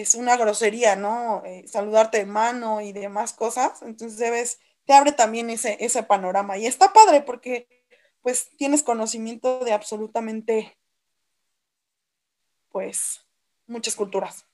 es 0.00 0.16
una 0.16 0.36
grosería, 0.36 0.96
¿no? 0.96 1.44
Eh, 1.44 1.64
saludarte 1.68 2.18
de 2.18 2.26
mano 2.26 2.80
y 2.80 2.92
demás 2.92 3.32
cosas. 3.32 3.80
Entonces 3.82 4.18
debes, 4.18 4.58
te 4.86 4.92
abre 4.92 5.12
también 5.12 5.50
ese, 5.50 5.76
ese 5.78 6.02
panorama. 6.02 6.58
Y 6.58 6.66
está 6.66 6.92
padre 6.92 7.20
porque 7.20 7.68
pues 8.20 8.50
tienes 8.56 8.82
conocimiento 8.82 9.64
de 9.64 9.72
absolutamente 9.72 10.76
pues 12.70 13.24
muchas 13.68 13.94
culturas. 13.94 14.46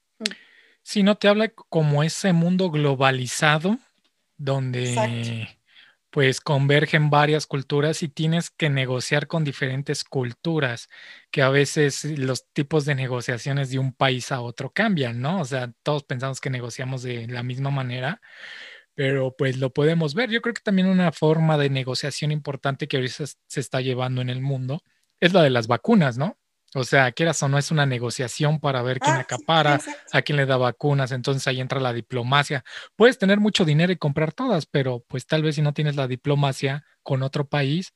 Si 0.82 1.02
no 1.02 1.16
te 1.16 1.28
habla 1.28 1.48
como 1.48 2.02
ese 2.02 2.34
mundo 2.34 2.70
globalizado 2.70 3.78
donde 4.36 5.48
pues 6.10 6.40
convergen 6.40 7.10
varias 7.10 7.46
culturas 7.46 8.02
y 8.02 8.08
tienes 8.08 8.50
que 8.50 8.70
negociar 8.70 9.26
con 9.28 9.44
diferentes 9.44 10.04
culturas, 10.04 10.88
que 11.30 11.42
a 11.42 11.50
veces 11.50 12.04
los 12.04 12.46
tipos 12.52 12.84
de 12.84 12.94
negociaciones 12.96 13.70
de 13.70 13.78
un 13.78 13.92
país 13.94 14.32
a 14.32 14.40
otro 14.40 14.72
cambian, 14.72 15.20
¿no? 15.20 15.40
O 15.40 15.44
sea, 15.44 15.72
todos 15.82 16.04
pensamos 16.04 16.40
que 16.40 16.50
negociamos 16.50 17.02
de 17.02 17.28
la 17.28 17.42
misma 17.44 17.70
manera, 17.70 18.20
pero 18.94 19.34
pues 19.36 19.58
lo 19.58 19.72
podemos 19.72 20.14
ver. 20.14 20.30
Yo 20.30 20.42
creo 20.42 20.54
que 20.54 20.62
también 20.62 20.88
una 20.88 21.12
forma 21.12 21.58
de 21.58 21.70
negociación 21.70 22.32
importante 22.32 22.88
que 22.88 22.98
ahorita 22.98 23.26
se 23.48 23.60
está 23.60 23.82
llevando 23.82 24.22
en 24.22 24.30
el 24.30 24.42
mundo 24.42 24.82
es 25.20 25.34
la 25.34 25.42
de 25.44 25.50
las 25.50 25.68
vacunas, 25.68 26.18
¿no? 26.18 26.38
O 26.74 26.84
sea, 26.84 27.10
quieras 27.10 27.42
o 27.42 27.48
no, 27.48 27.58
es 27.58 27.70
una 27.70 27.84
negociación 27.84 28.60
para 28.60 28.82
ver 28.82 29.00
quién 29.00 29.16
ah, 29.16 29.20
acapara, 29.20 29.80
a 30.12 30.22
quién 30.22 30.36
le 30.36 30.46
da 30.46 30.56
vacunas, 30.56 31.10
entonces 31.10 31.46
ahí 31.48 31.60
entra 31.60 31.80
la 31.80 31.92
diplomacia. 31.92 32.64
Puedes 32.94 33.18
tener 33.18 33.40
mucho 33.40 33.64
dinero 33.64 33.92
y 33.92 33.96
comprar 33.96 34.32
todas, 34.32 34.66
pero 34.66 35.04
pues 35.08 35.26
tal 35.26 35.42
vez 35.42 35.56
si 35.56 35.62
no 35.62 35.72
tienes 35.74 35.96
la 35.96 36.06
diplomacia 36.06 36.84
con 37.02 37.22
otro 37.24 37.48
país, 37.48 37.92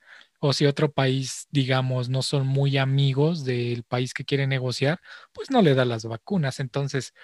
o 0.47 0.53
si 0.53 0.67
otro 0.67 0.93
país, 0.93 1.47
digamos, 1.51 2.11
no 2.11 2.21
son 2.21 2.47
muy 2.47 2.77
amigos 2.77 3.47
del 3.47 3.83
país 3.85 4.13
que 4.13 4.27
quiere 4.27 4.47
negociar, 4.47 5.01
pues 5.33 5.51
no 5.51 5.63
le 5.63 5.75
da 5.75 5.87
las 5.87 6.05
vacunas. 6.05 6.61
Entonces, 6.61 7.15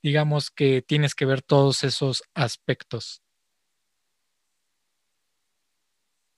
digamos 0.00 0.50
que 0.52 0.80
tienes 0.80 1.16
que 1.16 1.26
ver 1.26 1.42
todos 1.42 1.82
esos 1.82 2.22
aspectos. 2.34 3.20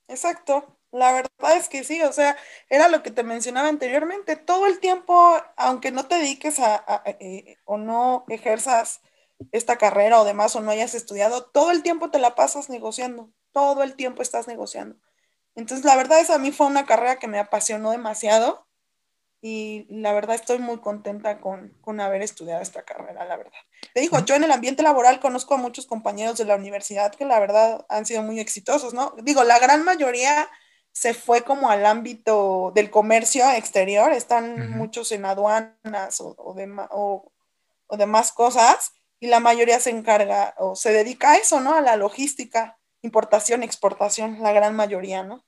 Exacto. 0.08 0.74
La 0.94 1.12
verdad 1.12 1.56
es 1.56 1.68
que 1.68 1.82
sí, 1.82 2.00
o 2.02 2.12
sea, 2.12 2.36
era 2.70 2.88
lo 2.88 3.02
que 3.02 3.10
te 3.10 3.24
mencionaba 3.24 3.68
anteriormente, 3.68 4.36
todo 4.36 4.68
el 4.68 4.78
tiempo, 4.78 5.36
aunque 5.56 5.90
no 5.90 6.06
te 6.06 6.14
dediques 6.14 6.60
a, 6.60 7.02
eh, 7.18 7.56
o 7.64 7.78
no 7.78 8.24
ejerzas 8.28 9.00
esta 9.50 9.76
carrera 9.76 10.20
o 10.20 10.24
demás 10.24 10.54
o 10.54 10.60
no 10.60 10.70
hayas 10.70 10.94
estudiado, 10.94 11.46
todo 11.46 11.72
el 11.72 11.82
tiempo 11.82 12.12
te 12.12 12.20
la 12.20 12.36
pasas 12.36 12.70
negociando, 12.70 13.32
todo 13.50 13.82
el 13.82 13.96
tiempo 13.96 14.22
estás 14.22 14.46
negociando. 14.46 14.94
Entonces, 15.56 15.84
la 15.84 15.96
verdad 15.96 16.20
es 16.20 16.30
a 16.30 16.38
mí 16.38 16.52
fue 16.52 16.68
una 16.68 16.86
carrera 16.86 17.18
que 17.18 17.26
me 17.26 17.40
apasionó 17.40 17.90
demasiado 17.90 18.68
y 19.42 19.86
la 19.90 20.12
verdad 20.12 20.36
estoy 20.36 20.58
muy 20.58 20.78
contenta 20.80 21.40
con, 21.40 21.70
con 21.80 22.00
haber 22.00 22.22
estudiado 22.22 22.62
esta 22.62 22.84
carrera, 22.84 23.24
la 23.24 23.36
verdad. 23.36 23.52
Te 23.94 24.00
digo, 24.00 24.18
yo 24.24 24.36
en 24.36 24.44
el 24.44 24.52
ambiente 24.52 24.84
laboral 24.84 25.20
conozco 25.20 25.54
a 25.54 25.58
muchos 25.58 25.86
compañeros 25.86 26.38
de 26.38 26.44
la 26.44 26.56
universidad 26.56 27.14
que 27.14 27.24
la 27.24 27.40
verdad 27.40 27.84
han 27.88 28.06
sido 28.06 28.22
muy 28.22 28.40
exitosos, 28.40 28.94
¿no? 28.94 29.14
Digo, 29.22 29.44
la 29.44 29.58
gran 29.58 29.84
mayoría 29.84 30.48
se 30.94 31.12
fue 31.12 31.42
como 31.42 31.70
al 31.70 31.84
ámbito 31.84 32.72
del 32.74 32.88
comercio 32.88 33.50
exterior, 33.50 34.12
están 34.12 34.70
muchos 34.70 35.10
en 35.10 35.24
aduanas 35.24 36.20
o, 36.20 36.36
o, 36.38 37.96
demás 37.98 38.32
cosas, 38.32 38.92
y 39.18 39.26
la 39.26 39.40
mayoría 39.40 39.80
se 39.80 39.90
encarga 39.90 40.54
o 40.56 40.76
se 40.76 40.92
dedica 40.92 41.32
a 41.32 41.36
eso, 41.36 41.60
¿no? 41.60 41.74
A 41.74 41.80
la 41.80 41.96
logística, 41.96 42.78
importación, 43.02 43.62
exportación, 43.62 44.40
la 44.40 44.52
gran 44.52 44.76
mayoría, 44.76 45.24
¿no? 45.24 45.44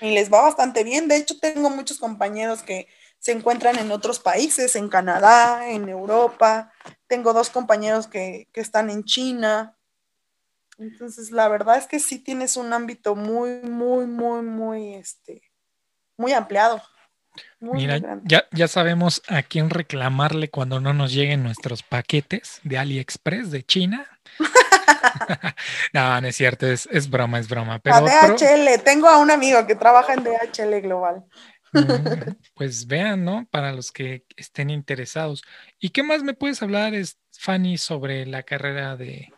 Y 0.00 0.10
les 0.10 0.32
va 0.32 0.42
bastante 0.42 0.84
bien. 0.84 1.08
De 1.08 1.16
hecho, 1.16 1.38
tengo 1.38 1.70
muchos 1.70 1.98
compañeros 1.98 2.62
que 2.62 2.86
se 3.18 3.32
encuentran 3.32 3.78
en 3.78 3.90
otros 3.92 4.18
países, 4.18 4.76
en 4.76 4.88
Canadá, 4.88 5.70
en 5.70 5.88
Europa. 5.88 6.72
Tengo 7.06 7.32
dos 7.32 7.48
compañeros 7.48 8.06
que, 8.06 8.48
que 8.52 8.60
están 8.60 8.90
en 8.90 9.04
China. 9.04 9.78
Entonces, 10.78 11.30
la 11.30 11.48
verdad 11.48 11.78
es 11.78 11.86
que 11.86 12.00
sí 12.00 12.18
tienes 12.18 12.56
un 12.56 12.72
ámbito 12.72 13.14
muy, 13.14 13.60
muy, 13.62 14.06
muy, 14.06 14.42
muy, 14.42 14.94
este, 14.94 15.42
muy 16.16 16.32
ampliado. 16.32 16.82
Mira, 17.58 18.20
ya, 18.24 18.44
ya 18.52 18.68
sabemos 18.68 19.22
a 19.28 19.42
quién 19.42 19.70
reclamarle 19.70 20.50
cuando 20.50 20.80
no 20.80 20.92
nos 20.92 21.12
lleguen 21.12 21.42
nuestros 21.42 21.82
paquetes 21.82 22.60
de 22.62 22.78
AliExpress 22.78 23.50
de 23.50 23.64
China. 23.64 24.06
no, 25.92 26.20
no 26.20 26.28
es 26.28 26.36
cierto, 26.36 26.66
es, 26.66 27.10
broma, 27.10 27.38
es 27.38 27.48
broma. 27.48 27.80
Pero, 27.80 27.96
a 27.96 28.00
DHL, 28.00 28.82
tengo 28.84 29.08
a 29.08 29.18
un 29.18 29.30
amigo 29.30 29.66
que 29.66 29.74
trabaja 29.74 30.14
en 30.14 30.24
DHL 30.24 30.80
Global. 30.80 31.24
Mm, 31.72 32.34
pues 32.54 32.86
vean, 32.86 33.24
¿no? 33.24 33.48
Para 33.50 33.72
los 33.72 33.90
que 33.90 34.24
estén 34.36 34.70
interesados. 34.70 35.42
¿Y 35.78 35.90
qué 35.90 36.02
más 36.02 36.22
me 36.22 36.34
puedes 36.34 36.62
hablar, 36.62 36.92
Fanny, 37.32 37.78
sobre 37.78 38.26
la 38.26 38.44
carrera 38.44 38.96
de, 38.96 39.32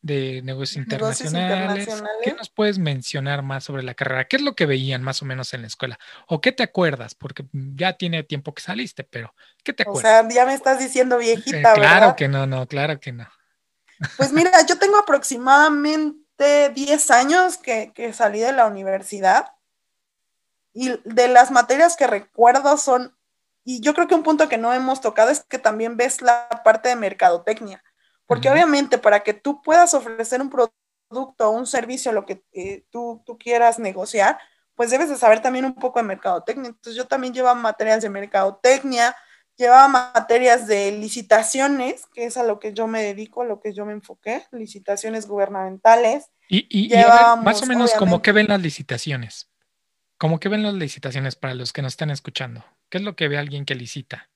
de 0.00 0.42
negocios 0.42 0.76
internacionales. 0.76 1.88
¿Qué 2.22 2.32
nos 2.34 2.50
puedes 2.50 2.78
mencionar 2.78 3.42
más 3.42 3.64
sobre 3.64 3.82
la 3.82 3.94
carrera? 3.94 4.26
¿Qué 4.26 4.36
es 4.36 4.42
lo 4.42 4.54
que 4.54 4.66
veían 4.66 5.02
más 5.02 5.22
o 5.22 5.24
menos 5.24 5.52
en 5.54 5.62
la 5.62 5.66
escuela? 5.66 5.98
¿O 6.26 6.40
qué 6.40 6.52
te 6.52 6.62
acuerdas? 6.62 7.14
Porque 7.14 7.44
ya 7.52 7.94
tiene 7.94 8.22
tiempo 8.22 8.54
que 8.54 8.62
saliste, 8.62 9.04
pero 9.04 9.34
¿qué 9.64 9.72
te 9.72 9.82
acuerdas? 9.82 10.24
O 10.24 10.28
sea, 10.28 10.34
ya 10.34 10.46
me 10.46 10.54
estás 10.54 10.78
diciendo 10.78 11.18
viejita, 11.18 11.74
Claro 11.74 12.14
que 12.16 12.28
no, 12.28 12.46
no, 12.46 12.66
claro 12.66 13.00
que 13.00 13.12
no. 13.12 13.28
Pues 14.16 14.32
mira, 14.32 14.52
yo 14.66 14.78
tengo 14.78 14.96
aproximadamente 14.96 16.70
10 16.74 17.10
años 17.10 17.56
que, 17.58 17.92
que 17.94 18.12
salí 18.12 18.38
de 18.38 18.52
la 18.52 18.66
universidad 18.66 19.52
y 20.72 20.96
de 21.04 21.28
las 21.28 21.50
materias 21.50 21.96
que 21.96 22.06
recuerdo 22.06 22.76
son, 22.76 23.16
y 23.64 23.80
yo 23.80 23.94
creo 23.94 24.06
que 24.06 24.14
un 24.14 24.22
punto 24.22 24.48
que 24.48 24.58
no 24.58 24.72
hemos 24.72 25.00
tocado 25.00 25.30
es 25.30 25.42
que 25.42 25.58
también 25.58 25.96
ves 25.96 26.22
la 26.22 26.48
parte 26.64 26.88
de 26.88 26.96
mercadotecnia, 26.96 27.82
porque 28.28 28.50
obviamente 28.50 28.98
para 28.98 29.20
que 29.20 29.32
tú 29.32 29.62
puedas 29.62 29.94
ofrecer 29.94 30.42
un 30.42 30.50
producto 30.50 31.48
o 31.48 31.50
un 31.50 31.66
servicio, 31.66 32.12
lo 32.12 32.26
que 32.26 32.44
eh, 32.52 32.84
tú, 32.90 33.22
tú 33.24 33.38
quieras 33.38 33.78
negociar, 33.78 34.38
pues 34.74 34.90
debes 34.90 35.08
de 35.08 35.16
saber 35.16 35.40
también 35.40 35.64
un 35.64 35.74
poco 35.74 35.98
de 35.98 36.04
mercadotecnia. 36.04 36.68
Entonces 36.68 36.94
yo 36.94 37.06
también 37.06 37.32
llevaba 37.32 37.58
materias 37.58 38.02
de 38.02 38.10
mercadotecnia, 38.10 39.16
llevaba 39.56 39.88
materias 39.88 40.66
de 40.66 40.92
licitaciones, 40.92 42.04
que 42.12 42.26
es 42.26 42.36
a 42.36 42.42
lo 42.42 42.60
que 42.60 42.74
yo 42.74 42.86
me 42.86 43.02
dedico, 43.02 43.40
a 43.40 43.46
lo 43.46 43.60
que 43.60 43.72
yo 43.72 43.86
me 43.86 43.94
enfoqué, 43.94 44.44
licitaciones 44.52 45.26
gubernamentales. 45.26 46.30
Y, 46.50 46.66
y, 46.68 46.94
más 47.42 47.62
o 47.62 47.66
menos 47.66 47.94
como 47.94 48.20
que 48.20 48.32
ven 48.32 48.48
las 48.48 48.60
licitaciones. 48.60 49.48
¿Cómo 50.18 50.38
que 50.38 50.50
ven 50.50 50.62
las 50.62 50.74
licitaciones 50.74 51.34
para 51.34 51.54
los 51.54 51.72
que 51.72 51.80
nos 51.80 51.94
están 51.94 52.10
escuchando? 52.10 52.62
¿Qué 52.90 52.98
es 52.98 53.04
lo 53.04 53.16
que 53.16 53.28
ve 53.28 53.38
alguien 53.38 53.64
que 53.64 53.74
licita? 53.74 54.28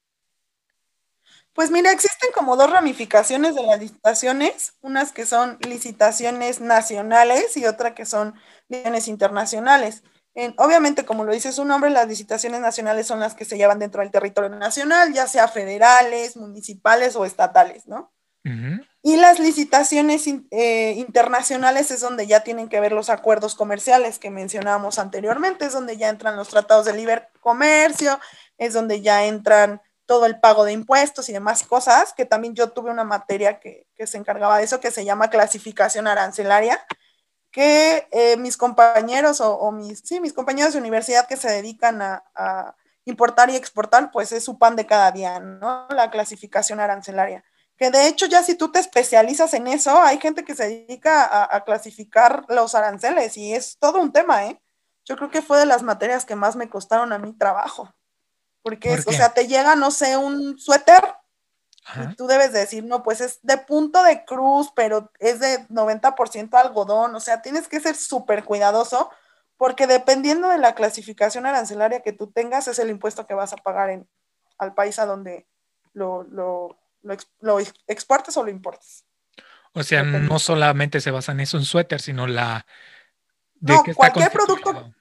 Pues 1.55 1.71
mira, 1.71 1.93
existen 1.93 2.31
como 2.35 2.57
dos 2.57 2.71
ramificaciones 2.71 3.55
de 3.55 3.63
las 3.63 3.79
licitaciones, 3.79 4.75
unas 4.81 5.13
que 5.13 5.27
son 5.27 5.59
licitaciones 5.61 6.61
nacionales 6.61 7.57
y 7.57 7.67
otra 7.67 7.95
que 7.95 8.07
son 8.07 8.35
licitaciones 8.69 9.09
internacionales 9.09 10.03
obviamente, 10.57 11.05
como 11.05 11.25
lo 11.25 11.33
dice 11.33 11.53
su 11.53 11.65
nombre, 11.65 11.91
las 11.91 12.09
licitaciones 12.09 12.61
nacionales 12.61 13.07
son 13.07 13.21
las 13.21 13.35
que 13.35 13.45
se 13.45 13.57
llevan 13.57 13.79
dentro 13.79 14.01
del 14.01 14.11
territorio 14.11 14.51
nacional, 14.51 15.13
ya 15.13 15.27
sea 15.27 15.49
federales, 15.49 16.37
municipales 16.37 17.17
o 17.17 17.25
estatales, 17.25 17.87
¿no? 17.87 18.13
Y 19.03 19.17
las 19.19 19.39
licitaciones 19.39 20.27
eh, 20.51 20.95
internacionales 20.97 21.93
es 21.93 22.01
donde 22.01 22.27
ya 22.27 22.41
tienen 22.41 22.69
que 22.69 22.81
ver 22.81 22.91
los 22.91 23.09
acuerdos 23.09 23.55
comerciales 23.55 24.19
que 24.19 24.31
mencionábamos 24.31 24.99
anteriormente, 24.99 25.67
es 25.67 25.73
donde 25.73 25.97
ya 25.97 26.09
entran 26.09 26.35
los 26.35 26.49
tratados 26.49 26.87
de 26.87 26.93
libre 26.93 27.29
comercio, 27.41 28.19
es 28.59 28.73
donde 28.73 29.01
ya 29.01 29.27
entran 29.27 29.81
todo 30.07 30.27
el 30.27 30.41
pago 30.41 30.65
de 30.65 30.73
impuestos 30.73 31.29
y 31.29 31.33
demás 31.33 31.63
cosas, 31.65 32.13
que 32.13 32.25
también 32.25 32.55
yo 32.55 32.71
tuve 32.71 32.91
una 32.91 33.05
materia 33.05 33.61
que, 33.61 33.87
se 34.05 34.19
encargaba 34.19 34.59
de 34.59 34.65
eso, 34.65 34.81
que 34.81 34.91
se 34.91 35.05
llama 35.05 35.31
clasificación 35.31 36.09
arancelaria, 36.09 36.85
que 37.53 38.09
eh, 38.11 38.37
mis 38.37 38.57
compañeros 38.57 39.41
o, 39.41 39.71
mis, 39.71 40.01
sí, 40.01 40.21
mis 40.21 40.33
compañeros 40.33 40.73
de 40.73 40.81
universidad 40.81 41.27
que 41.29 41.37
se 41.37 41.51
dedican 41.51 42.03
a, 42.03 42.75
importar 43.05 43.51
y 43.51 43.57
exportar, 43.57 44.13
pues 44.13 44.31
es 44.31 44.45
su 44.45 44.59
pan 44.59 44.77
de 44.77 44.87
cada 44.87 45.11
día, 45.11 45.41
¿no? 45.41 45.89
La 45.91 46.11
clasificación 46.11 46.79
arancelaria. 46.79 47.45
Que 47.77 47.91
de 47.91 48.07
hecho 48.07 48.27
ya 48.27 48.45
si 48.45 48.55
tú 48.55 48.71
te 48.71 48.79
especializas 48.79 49.55
en 49.55 49.67
eso, 49.67 50.01
hay 50.01 50.21
gente 50.21 50.45
que 50.45 50.55
se 50.55 50.69
dedica 50.69 51.29
a, 51.53 51.65
clasificar 51.65 52.45
los 52.49 52.77
aranceles 52.77 53.37
y 53.37 53.55
es 53.55 53.77
todo 53.79 54.01
un 54.01 54.13
tema, 54.13 54.47
¿eh? 54.47 54.61
Yo 55.05 55.17
creo 55.17 55.31
que 55.31 55.43
fue 55.43 55.59
de 55.59 55.67
las 55.67 55.83
materias 55.83 56.25
que 56.25 56.37
más 56.37 56.55
me 56.55 56.69
costaron 56.69 57.13
a 57.13 57.19
mi 57.19 57.33
trabajo. 57.33 57.93
Porque, 58.63 59.03
o 59.07 59.13
sea, 59.13 59.35
te 59.35 59.49
llega, 59.49 59.75
no 59.75 59.91
sé, 59.91 60.17
un 60.17 60.59
suéter 60.59 61.03
y 61.97 62.15
tú 62.15 62.27
debes 62.27 62.53
decir, 62.53 62.85
no, 62.85 63.03
pues 63.03 63.21
es 63.21 63.41
de 63.43 63.59
punto 63.59 64.03
de 64.05 64.25
cruz, 64.25 64.73
pero 64.75 65.11
es 65.19 65.41
de 65.41 65.67
90% 65.69 66.55
algodón, 66.55 67.15
o 67.15 67.21
sea, 67.21 67.43
tienes 67.43 67.67
que 67.67 67.81
ser 67.81 67.97
súper 67.97 68.45
cuidadoso 68.45 69.11
porque 69.57 69.87
dependiendo 69.87 70.49
de 70.49 70.59
la 70.59 70.75
clasificación 70.75 71.47
arancelaria 71.47 72.03
que 72.03 72.13
tú 72.13 72.29
tengas, 72.29 72.69
es 72.69 72.79
el 72.79 72.91
impuesto 72.91 73.27
que 73.27 73.35
vas 73.35 73.53
a 73.53 73.57
pagar 73.57 73.91
en, 73.91 74.09
al 74.59 74.75
país 74.75 74.99
a 74.99 75.07
donde 75.07 75.47
lo, 75.93 76.25
lo, 76.25 76.79
lo, 77.41 77.59
exportes 77.87 78.37
o 78.37 78.45
lo 78.45 78.51
importes. 78.51 79.05
O 79.73 79.83
sea, 79.83 80.03
no 80.03 80.39
solamente 80.39 81.01
se 81.01 81.11
basa 81.11 81.33
en 81.33 81.41
eso, 81.41 81.57
un 81.57 81.65
suéter, 81.65 82.01
sino 82.01 82.27
la... 82.27 82.67
no, 83.61 83.83
cualquier 83.95 84.31
producto, 84.31 84.93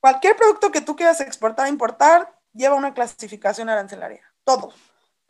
cualquier 0.00 0.36
producto 0.36 0.72
que 0.72 0.80
tú 0.80 0.96
quieras 0.96 1.20
exportar 1.20 1.68
importar, 1.68 2.39
lleva 2.52 2.74
una 2.74 2.94
clasificación 2.94 3.68
arancelaria, 3.68 4.22
todo 4.44 4.72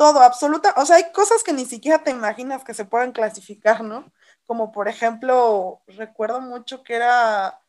todo, 0.01 0.21
absoluta, 0.23 0.73
o 0.79 0.87
sea, 0.87 0.97
hay 0.97 1.13
cosas 1.13 1.43
que 1.43 1.53
ni 1.53 1.67
siquiera 1.67 2.03
te 2.03 2.11
imaginas 2.11 2.65
que 2.65 2.73
se 2.73 2.87
puedan 2.87 3.13
clasificar, 3.13 3.85
¿no? 3.85 4.11
Como 4.47 4.73
por 4.73 4.89
ejemplo, 4.89 5.83
recuerdo 5.89 6.41
mucho 6.41 6.83
que 6.83 6.95
era 6.95 7.61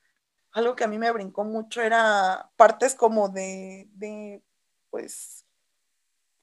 algo 0.54 0.78
que 0.78 0.86
a 0.86 0.88
mí 0.88 0.98
me 0.98 1.12
brincó 1.12 1.44
mucho, 1.44 1.82
era 1.82 2.50
partes 2.56 2.96
como 2.96 3.28
de, 3.28 3.90
de 3.96 4.42
pues, 4.90 5.46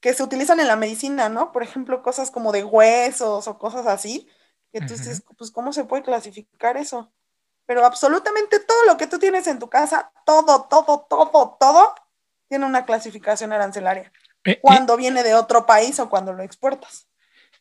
que 0.01 0.13
se 0.13 0.23
utilizan 0.23 0.61
en 0.61 0.69
la 0.69 0.77
medicina, 0.77 1.31
¿no? 1.31 1.53
Por 1.53 1.63
ejemplo, 1.63 2.03
cosas 2.03 2.31
como 2.31 2.53
de 2.53 2.65
huesos 2.65 3.49
o 3.49 3.59
cosas 3.59 3.87
así, 3.87 4.29
dices, 4.73 5.23
pues, 5.39 5.51
¿cómo 5.51 5.73
se 5.73 5.85
puede 5.85 6.03
clasificar 6.03 6.77
eso? 6.77 7.11
Pero 7.65 7.87
absolutamente 7.87 8.61
todo 8.61 8.85
lo 8.85 8.99
que 8.99 9.07
tú 9.07 9.19
tienes 9.19 9.47
en 9.47 9.59
tu 9.59 9.71
casa, 9.71 10.13
todo, 10.27 10.65
todo, 10.65 11.07
todo, 11.09 11.57
todo, 11.59 11.95
tiene 12.49 12.67
una 12.67 12.85
clasificación 12.85 13.53
arancelaria. 13.53 14.13
Eh, 14.45 14.53
eh, 14.53 14.59
cuando 14.61 14.97
viene 14.97 15.23
de 15.23 15.35
otro 15.35 15.67
país 15.67 15.99
o 16.01 16.09
cuando 16.09 16.33
lo 16.33 16.43
exportas. 16.43 17.09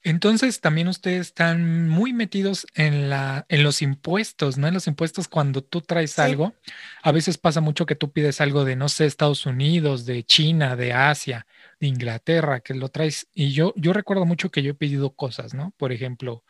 Entonces 0.04 0.62
también 0.62 0.88
ustedes 0.88 1.28
están 1.28 1.90
muy 1.90 2.14
metidos 2.14 2.68
en, 2.76 3.10
la, 3.10 3.46
en 3.50 3.64
los 3.64 3.82
impuestos, 3.82 4.58
¿no? 4.58 4.68
En 4.68 4.74
los 4.74 4.88
impuestos 4.88 5.28
cuando 5.28 5.64
tú 5.64 5.82
traes 5.82 6.18
algo. 6.20 6.54
A 7.02 7.12
veces 7.12 7.38
pasa 7.38 7.62
mucho 7.62 7.86
que 7.86 7.96
tú 7.96 8.12
pides 8.12 8.40
algo 8.40 8.64
de, 8.64 8.76
no 8.76 8.90
sé, 8.90 9.06
Estados 9.06 9.46
Unidos, 9.46 10.06
de 10.06 10.24
China, 10.24 10.76
de 10.76 10.94
Asia, 10.94 11.48
de 11.80 11.88
Inglaterra, 11.88 12.60
que 12.62 12.74
lo 12.74 12.90
traes. 12.90 13.28
Y 13.34 13.52
yo, 13.52 13.74
yo 13.76 13.92
recuerdo 13.92 14.26
mucho 14.26 14.50
que 14.50 14.64
yo 14.64 14.72
he 14.72 14.76
pedido 14.76 15.14
cosas, 15.14 15.54
¿no? 15.54 15.74
Por 15.78 15.92
ejemplo, 15.92 16.44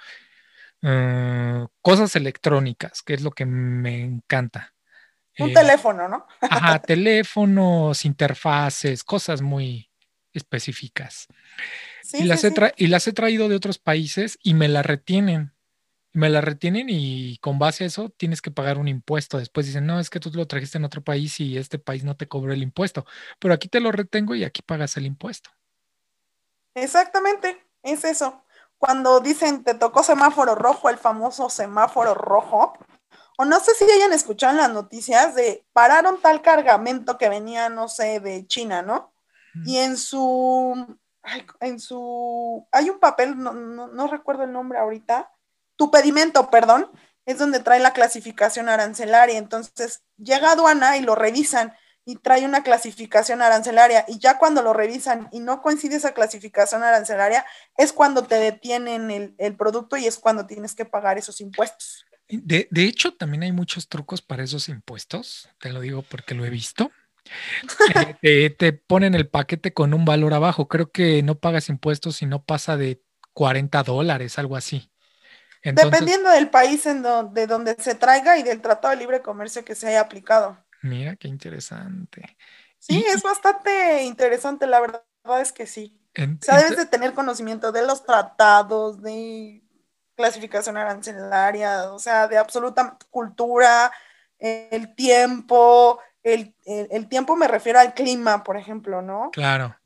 eh, 0.82 1.65
cosas 1.82 2.15
electrónicas, 2.15 3.02
que 3.02 3.13
es 3.13 3.21
lo 3.21 3.32
que 3.32 3.45
me 3.45 4.02
encanta. 4.02 4.76
Un 5.39 5.54
teléfono, 5.54 6.08
¿no? 6.08 6.26
ajá, 6.41 6.80
teléfonos, 6.82 8.06
interfaces, 8.06 9.04
cosas 9.04 9.41
muy, 9.41 9.88
específicas. 10.38 11.28
y, 12.13 12.23
las 12.23 12.43
he 12.43 12.54
y 12.78 12.88
las 12.88 13.08
he 13.08 13.13
traído 13.13 13.50
de 13.50 13.56
otros 13.56 13.78
países 13.80 14.39
y 14.41 14.54
me 14.54 14.67
las 14.67 14.86
retienen. 14.86 15.54
Me 16.13 16.30
las 16.30 16.43
retienen 16.43 16.88
y 16.89 17.38
con 17.39 17.60
base 17.60 17.84
a 17.84 17.88
eso 17.88 18.10
tienes 18.10 18.41
que 18.41 18.50
pagar 18.50 18.80
un 18.80 18.88
impuesto. 18.88 19.38
Después 19.38 19.67
dicen, 19.67 19.86
no, 19.86 20.00
es 20.00 20.10
que 20.10 20.19
tú 20.19 20.32
lo 20.34 20.47
trajiste 20.47 20.78
en 20.78 20.86
otro 20.86 21.04
país 21.04 21.39
y 21.39 21.58
este 21.58 21.78
país 21.78 22.04
no 22.04 22.15
te 22.15 22.28
cobró 22.28 22.54
el 22.54 22.63
impuesto. 22.63 23.06
Pero 23.39 23.54
aquí 23.54 23.67
te 23.67 23.82
lo 23.82 23.91
retengo 23.91 24.34
y 24.34 24.43
aquí 24.43 24.63
pagas 24.63 24.97
el 24.97 25.06
impuesto. 25.06 25.52
Exactamente, 26.73 27.63
es 27.84 28.04
eso. 28.04 28.43
Cuando 28.80 29.19
dicen 29.19 29.63
te 29.63 29.73
tocó 29.73 30.02
semáforo 30.02 30.56
rojo, 30.56 30.89
el 30.89 30.97
famoso 30.97 31.50
semáforo 31.50 32.13
rojo, 32.15 32.73
o 33.38 33.45
no 33.45 33.60
sé 33.60 33.73
si 33.76 33.86
hayan 33.86 34.13
escuchado 34.13 34.52
en 34.52 34.58
las 34.58 34.71
noticias 34.71 35.36
de 35.36 35.63
pararon 35.71 36.19
tal 36.21 36.41
cargamento 36.41 37.19
que 37.19 37.30
venía, 37.30 37.69
no 37.69 37.88
sé, 37.88 38.19
de 38.19 38.47
China, 38.47 38.82
¿no? 38.82 39.13
Y 39.63 39.78
en 39.78 39.97
su, 39.97 40.97
en 41.60 41.80
su, 41.80 42.67
hay 42.71 42.89
un 42.89 43.00
papel, 43.00 43.36
no, 43.38 44.08
recuerdo 44.08 44.43
el 44.43 44.52
nombre 44.52 44.80
ahorita, 44.80 45.32
tu 45.76 45.91
pedimento, 45.91 46.50
perdón, 46.50 46.91
es 47.26 47.38
donde 47.38 47.60
trae 47.60 47.80
la 47.80 47.93
clasificación 47.93 48.69
arancelaria. 48.69 49.38
Entonces 49.38 50.02
llega 50.17 50.50
a 50.50 50.54
aduana 50.54 50.97
y 50.97 51.02
lo 51.02 51.13
revisan 51.13 51.73
y 52.06 52.15
trae 52.15 52.45
una 52.45 52.63
clasificación 52.63 53.41
arancelaria. 53.43 54.06
Y 54.08 54.17
ya 54.17 54.39
cuando 54.39 54.63
lo 54.63 54.73
revisan 54.73 55.28
y 55.32 55.39
no 55.39 55.62
coincide 55.62 55.97
esa 55.97 56.13
clasificación 56.13 56.84
arancelaria, 56.84 57.45
es 57.78 57.93
cuando 57.93 58.23
te 58.23 58.36
detienen 58.36 59.12
el, 59.12 59.36
el 59.38 59.56
producto 59.56 59.97
y 59.97 60.08
es 60.08 60.17
cuando 60.17 60.47
tienes 60.47 60.73
que 60.73 60.86
pagar 60.86 61.17
esos 61.17 61.41
impuestos. 61.41 62.06
De, 62.29 62.67
de, 62.71 62.83
hecho, 62.83 63.13
también 63.13 63.43
hay 63.43 63.51
muchos 63.51 63.87
trucos 63.87 64.21
para 64.21 64.43
esos 64.43 64.69
impuestos. 64.69 65.49
Te 65.59 65.71
lo 65.71 65.79
digo 65.79 66.01
porque 66.01 66.35
lo 66.35 66.45
he 66.45 66.49
visto. 66.49 66.91
te, 68.21 68.73
ponen 68.73 69.15
el 69.15 69.29
paquete 69.29 69.73
con 69.73 69.93
un 69.93 70.05
valor 70.05 70.33
abajo. 70.33 70.67
Creo 70.67 70.91
que 70.91 71.23
no 71.23 71.39
pagas 71.39 71.69
impuestos 71.69 72.17
si 72.17 72.25
no 72.25 72.43
pasa 72.43 72.77
de 72.77 73.01
40 73.33 73.83
dólares, 73.83 74.37
algo 74.39 74.55
así. 74.55 74.91
Dependiendo 75.63 76.29
del 76.29 76.49
país 76.49 76.85
en 76.85 77.03
de 77.33 77.47
donde 77.47 77.75
se 77.79 77.95
traiga 77.95 78.37
y 78.37 78.43
del 78.43 78.61
Tratado 78.61 78.93
de 78.93 78.99
Libre 78.99 79.21
Comercio 79.21 79.65
que 79.65 79.75
se 79.75 79.87
haya 79.87 80.01
aplicado. 80.01 80.63
Mira, 80.81 81.15
qué 81.15 81.27
interesante. 81.27 82.37
Sí, 82.79 83.03
es 83.07 83.21
bastante 83.21 84.03
interesante, 84.03 84.67
la 84.67 84.79
verdad 84.79 85.03
es 85.41 85.51
que 85.51 85.65
sí. 85.65 85.99
o 86.17 86.43
sea, 86.43 86.57
debes 86.57 86.77
de 86.77 86.85
tener 86.85 87.13
conocimiento 87.13 87.71
de 87.71 87.85
los 87.85 88.05
tratados, 88.05 89.01
de 89.01 89.61
clasificación 90.17 90.75
arancelaria, 90.75 91.93
o 91.93 91.99
sea, 91.99 92.27
de 92.27 92.38
absoluta 92.38 92.97
cultura, 93.12 93.93
el 94.39 94.93
tiempo, 94.95 95.99
el, 96.23 96.53
tiempo 97.08 97.36
me 97.36 97.47
refiero 97.47 97.80
al 97.80 97.93
clima, 97.93 98.43
por 98.43 98.58
ejemplo, 98.58 99.01
¿no? 99.01 99.30
Claro. 99.32 99.77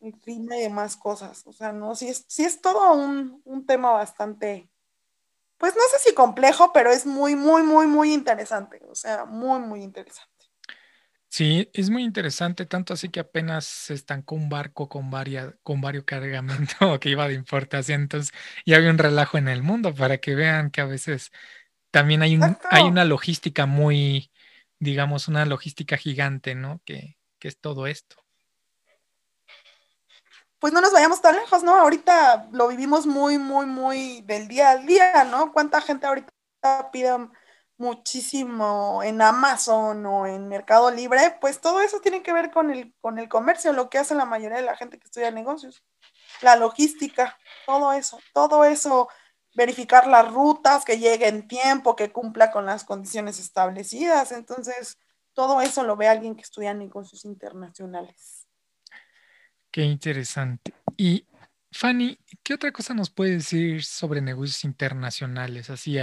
El 0.00 0.18
clima 0.18 0.56
y 0.56 0.62
demás 0.62 0.96
cosas. 0.96 1.46
O 1.46 1.52
sea, 1.52 1.72
no, 1.72 1.94
sí 1.94 2.08
es, 2.08 2.26
es 2.38 2.60
todo 2.60 2.94
un, 2.94 3.66
tema 3.66 3.92
bastante, 3.92 4.68
pues 5.58 5.74
no 5.74 5.82
sé 5.92 6.08
si 6.08 6.14
complejo, 6.14 6.72
pero 6.72 6.90
es 6.90 7.06
muy, 7.06 7.36
muy, 7.36 7.62
muy, 7.62 7.86
muy 7.86 8.12
interesante. 8.12 8.80
O 8.88 8.94
sea, 8.94 9.26
muy, 9.26 9.60
muy 9.60 9.82
interesante. 9.82 10.33
Sí, 11.34 11.68
es 11.72 11.90
muy 11.90 12.04
interesante, 12.04 12.64
tanto 12.64 12.94
así 12.94 13.08
que 13.08 13.18
apenas 13.18 13.64
se 13.64 13.92
estancó 13.92 14.36
un 14.36 14.48
barco 14.48 14.88
con, 14.88 15.10
varia, 15.10 15.52
con 15.64 15.80
varios 15.80 16.04
cargamentos 16.04 16.76
que 17.00 17.08
iba 17.08 17.26
de 17.26 17.34
importación, 17.34 18.02
entonces 18.02 18.32
ya 18.64 18.76
había 18.76 18.90
un 18.90 18.98
relajo 18.98 19.36
en 19.36 19.48
el 19.48 19.64
mundo 19.64 19.92
para 19.92 20.18
que 20.18 20.36
vean 20.36 20.70
que 20.70 20.80
a 20.80 20.84
veces 20.84 21.32
también 21.90 22.22
hay, 22.22 22.36
un, 22.36 22.56
hay 22.70 22.84
una 22.84 23.04
logística 23.04 23.66
muy, 23.66 24.30
digamos, 24.78 25.26
una 25.26 25.44
logística 25.44 25.96
gigante, 25.96 26.54
¿no? 26.54 26.80
Que, 26.84 27.18
que 27.40 27.48
es 27.48 27.58
todo 27.58 27.88
esto. 27.88 28.14
Pues 30.60 30.72
no 30.72 30.80
nos 30.80 30.92
vayamos 30.92 31.20
tan 31.20 31.34
lejos, 31.34 31.64
¿no? 31.64 31.74
Ahorita 31.74 32.48
lo 32.52 32.68
vivimos 32.68 33.08
muy, 33.08 33.38
muy, 33.38 33.66
muy 33.66 34.20
del 34.20 34.46
día 34.46 34.70
al 34.70 34.86
día, 34.86 35.24
¿no? 35.24 35.52
¿Cuánta 35.52 35.80
gente 35.80 36.06
ahorita 36.06 36.30
pide 36.92 37.10
muchísimo 37.76 39.02
en 39.02 39.20
Amazon 39.20 40.04
o 40.06 40.26
en 40.26 40.48
Mercado 40.48 40.90
Libre, 40.90 41.36
pues 41.40 41.60
todo 41.60 41.80
eso 41.80 42.00
tiene 42.00 42.22
que 42.22 42.32
ver 42.32 42.50
con 42.50 42.70
el, 42.70 42.94
con 43.00 43.18
el 43.18 43.28
comercio, 43.28 43.72
lo 43.72 43.90
que 43.90 43.98
hace 43.98 44.14
la 44.14 44.24
mayoría 44.24 44.58
de 44.58 44.64
la 44.64 44.76
gente 44.76 44.98
que 44.98 45.06
estudia 45.06 45.30
negocios, 45.30 45.82
la 46.42 46.56
logística, 46.56 47.38
todo 47.66 47.92
eso, 47.92 48.20
todo 48.32 48.64
eso, 48.64 49.08
verificar 49.54 50.06
las 50.06 50.32
rutas, 50.32 50.84
que 50.84 50.98
llegue 50.98 51.28
en 51.28 51.48
tiempo, 51.48 51.96
que 51.96 52.12
cumpla 52.12 52.50
con 52.50 52.66
las 52.66 52.84
condiciones 52.84 53.38
establecidas. 53.38 54.32
Entonces, 54.32 54.98
todo 55.32 55.60
eso 55.60 55.84
lo 55.84 55.96
ve 55.96 56.08
alguien 56.08 56.34
que 56.34 56.42
estudia 56.42 56.74
negocios 56.74 57.24
internacionales. 57.24 58.46
Qué 59.70 59.82
interesante. 59.82 60.72
Y 60.96 61.26
Fanny, 61.72 62.18
¿qué 62.44 62.54
otra 62.54 62.70
cosa 62.70 62.94
nos 62.94 63.10
puede 63.10 63.32
decir 63.32 63.84
sobre 63.84 64.20
negocios 64.20 64.62
internacionales? 64.64 65.70
Así, 65.70 65.98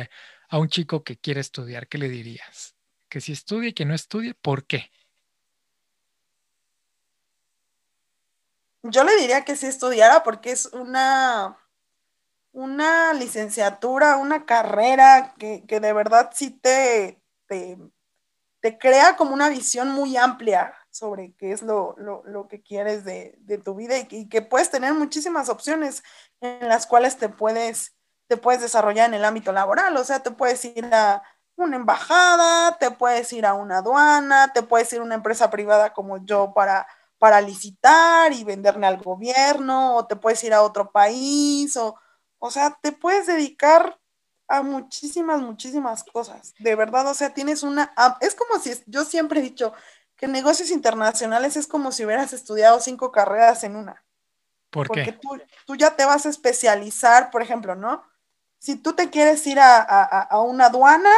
a 0.51 0.59
un 0.59 0.67
chico 0.67 1.03
que 1.03 1.17
quiere 1.17 1.39
estudiar, 1.39 1.87
¿qué 1.87 1.97
le 1.97 2.09
dirías? 2.09 2.75
Que 3.07 3.21
si 3.21 3.31
estudie 3.31 3.69
y 3.69 3.73
que 3.73 3.85
no 3.85 3.95
estudie, 3.95 4.33
¿por 4.33 4.65
qué? 4.65 4.91
Yo 8.83 9.05
le 9.05 9.15
diría 9.15 9.45
que 9.45 9.55
si 9.55 9.67
estudiara 9.67 10.23
porque 10.23 10.51
es 10.51 10.65
una, 10.73 11.57
una 12.51 13.13
licenciatura, 13.13 14.17
una 14.17 14.45
carrera 14.45 15.35
que, 15.39 15.63
de 15.67 15.93
verdad 15.93 16.31
sí 16.33 16.51
te, 16.51 17.23
te, 17.47 18.77
crea 18.77 19.15
como 19.15 19.33
una 19.33 19.47
visión 19.47 19.89
muy 19.91 20.17
amplia 20.17 20.73
sobre 20.89 21.33
qué 21.37 21.53
es 21.53 21.61
lo, 21.61 21.95
que 22.49 22.61
quieres 22.61 23.05
de, 23.05 23.61
tu 23.63 23.75
vida 23.75 23.95
y, 24.09 24.27
que 24.27 24.41
puedes 24.41 24.69
tener 24.69 24.93
muchísimas 24.95 25.47
opciones 25.47 26.03
en 26.41 26.67
las 26.67 26.87
cuales 26.87 27.15
te 27.15 27.29
puedes 27.29 27.95
te 28.31 28.37
puedes 28.37 28.61
desarrollar 28.61 29.09
en 29.09 29.15
el 29.15 29.25
ámbito 29.25 29.51
laboral, 29.51 29.97
o 29.97 30.05
sea, 30.05 30.23
te 30.23 30.31
puedes 30.31 30.63
ir 30.63 30.85
a 30.85 31.21
una 31.57 31.75
embajada, 31.75 32.77
te 32.77 32.89
puedes 32.89 33.33
ir 33.33 33.45
a 33.45 33.55
una 33.55 33.79
aduana, 33.79 34.53
te 34.53 34.63
puedes 34.63 34.93
ir 34.93 35.01
a 35.01 35.03
una 35.03 35.15
empresa 35.15 35.49
privada 35.49 35.91
como 35.91 36.23
yo 36.23 36.53
para, 36.53 36.87
para 37.17 37.41
licitar 37.41 38.31
y 38.31 38.45
venderle 38.45 38.87
al 38.87 39.03
gobierno, 39.03 39.97
o 39.97 40.07
te 40.07 40.15
puedes 40.15 40.41
ir 40.45 40.53
a 40.53 40.61
otro 40.61 40.93
país, 40.93 41.75
o, 41.75 41.99
o 42.39 42.51
sea, 42.51 42.79
te 42.81 42.93
puedes 42.93 43.27
dedicar 43.27 43.99
a 44.47 44.63
muchísimas, 44.63 45.41
muchísimas 45.41 46.05
cosas. 46.05 46.53
De 46.59 46.73
verdad, 46.75 47.07
o 47.07 47.13
sea, 47.13 47.33
tienes 47.33 47.63
una... 47.63 47.93
Es 48.21 48.33
como 48.33 48.61
si, 48.61 48.81
yo 48.85 49.03
siempre 49.03 49.41
he 49.41 49.43
dicho 49.43 49.73
que 50.15 50.29
negocios 50.29 50.71
internacionales 50.71 51.57
es 51.57 51.67
como 51.67 51.91
si 51.91 52.05
hubieras 52.05 52.31
estudiado 52.31 52.79
cinco 52.79 53.11
carreras 53.11 53.65
en 53.65 53.75
una. 53.75 54.05
¿Por 54.69 54.87
Porque 54.87 55.11
Tú, 55.11 55.37
tú 55.65 55.75
ya 55.75 55.97
te 55.97 56.05
vas 56.05 56.25
a 56.25 56.29
especializar, 56.29 57.29
por 57.29 57.41
ejemplo, 57.41 57.75
¿no? 57.75 58.09
Si 58.61 58.75
tú 58.75 58.93
te 58.93 59.09
quieres 59.09 59.45
ir 59.47 59.59
a, 59.59 60.29
una 60.45 60.67
aduana, 60.67 61.09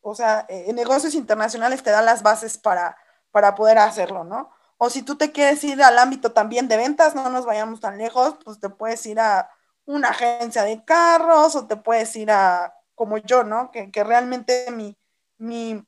o 0.00 0.14
sea, 0.14 0.46
en 0.48 0.74
negocios 0.74 1.14
internacionales 1.14 1.82
te 1.82 1.90
dan 1.90 2.06
las 2.06 2.22
bases 2.22 2.56
para, 2.56 2.96
para 3.30 3.54
poder 3.54 3.76
hacerlo, 3.76 4.24
¿no? 4.24 4.50
O 4.78 4.88
si 4.88 5.02
tú 5.02 5.16
te 5.16 5.30
quieres 5.30 5.62
ir 5.62 5.82
al 5.82 5.98
ámbito 5.98 6.32
también 6.32 6.68
de 6.68 6.78
ventas, 6.78 7.14
no 7.14 7.28
nos 7.28 7.44
vayamos 7.44 7.80
tan 7.80 7.98
lejos, 7.98 8.36
pues 8.42 8.58
te 8.58 8.70
puedes 8.70 9.04
ir 9.04 9.20
a 9.20 9.50
una 9.84 10.08
agencia 10.08 10.62
de 10.62 10.82
carros 10.86 11.54
o 11.54 11.66
te 11.66 11.76
puedes 11.76 12.16
ir 12.16 12.30
a, 12.30 12.74
como 12.94 13.18
yo, 13.18 13.44
¿no? 13.44 13.70
Que, 13.70 13.90
realmente 14.02 14.70
mi, 14.70 14.96
mi, 15.36 15.84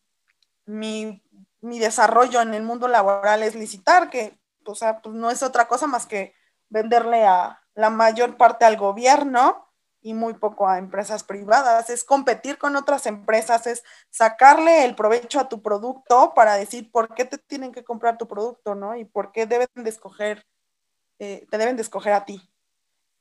mi, 0.67 1.23
mi, 1.63 1.79
desarrollo 1.79 2.43
en 2.43 2.53
el 2.53 2.63
mundo 2.63 2.87
laboral 2.87 3.43
es 3.43 3.55
licitar, 3.55 4.11
que, 4.11 4.39
o 4.67 4.75
sea, 4.75 5.01
pues 5.01 5.15
no 5.15 5.31
es 5.31 5.43
otra 5.43 5.69
cosa 5.69 5.87
más 5.87 6.05
que 6.05 6.35
venderle 6.69 7.25
a 7.25 7.63
la 7.73 7.89
mayor 7.89 8.37
parte 8.37 8.67
al 8.67 8.77
gobierno 8.77 9.68
y 10.01 10.15
muy 10.15 10.35
poco 10.35 10.69
a 10.69 10.79
empresas 10.79 11.25
privadas, 11.25 11.91
es 11.91 12.05
competir 12.05 12.59
con 12.59 12.77
otras 12.77 13.07
empresas, 13.07 13.67
es 13.67 13.83
sacarle 14.11 14.85
el 14.85 14.95
provecho 14.95 15.41
a 15.41 15.49
tu 15.49 15.63
producto 15.63 16.35
para 16.35 16.55
decir 16.55 16.91
por 16.91 17.15
qué 17.15 17.25
te 17.25 17.39
tienen 17.39 17.73
que 17.73 17.85
comprar 17.85 18.17
tu 18.17 18.29
producto, 18.29 18.75
¿no? 18.75 18.97
Y 18.97 19.05
por 19.05 19.33
qué 19.33 19.47
deben 19.47 19.69
de 19.75 19.91
escoger, 19.91 20.47
eh, 21.19 21.47
te 21.51 21.59
deben 21.59 21.77
de 21.77 21.83
escoger 21.83 22.13
a 22.13 22.25
ti. 22.25 22.49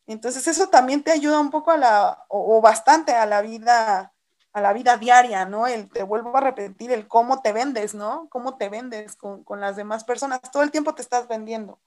Entonces 0.06 0.48
eso 0.48 0.70
también 0.70 1.04
te 1.04 1.12
ayuda 1.12 1.40
un 1.40 1.52
poco 1.52 1.72
a 1.72 1.78
la, 1.78 2.26
o, 2.30 2.62
bastante 2.62 3.14
a 3.14 3.26
la 3.26 3.42
vida, 3.42 4.14
a 4.54 4.62
la 4.62 4.74
vida 4.74 4.98
diaria, 4.98 5.46
¿no? 5.46 5.68
El, 5.68 5.90
te 5.90 6.04
vuelvo 6.04 6.38
a 6.38 6.42
repetir, 6.42 6.92
el 6.92 7.08
cómo 7.08 7.42
te 7.42 7.54
vendes, 7.54 7.96
¿no? 7.96 8.28
Cómo 8.30 8.58
te 8.58 8.70
vendes 8.70 9.16
con, 9.16 9.44
con 9.44 9.60
las 9.60 9.76
demás 9.76 10.04
personas. 10.04 10.42
Todo 10.52 10.64
el 10.64 10.72
tiempo 10.72 10.96
te 10.96 11.02
estás 11.02 11.28
vendiendo, 11.28 11.80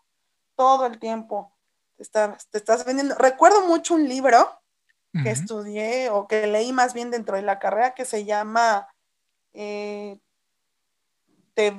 todo 0.57 0.85
el 0.87 0.99
tiempo 0.99 1.53
te 1.97 2.03
estás, 2.03 2.49
te 2.49 2.59
estás 2.59 2.85
vendiendo. 2.85 3.15
Recuerdo 3.15 3.67
mucho 3.67 3.95
un 3.95 4.07
libro 4.09 4.60
que 5.13 5.31
estudié 5.31 6.09
o 6.11 6.29
que 6.29 6.47
leí 6.47 6.73
más 6.73 6.95
bien 6.95 7.11
dentro 7.11 7.37
de 7.37 7.43
la 7.43 7.59
carrera 7.59 7.95
que 7.95 8.05
se 8.05 8.25
llama 8.25 8.87
eh, 9.53 10.19
te, 11.55 11.73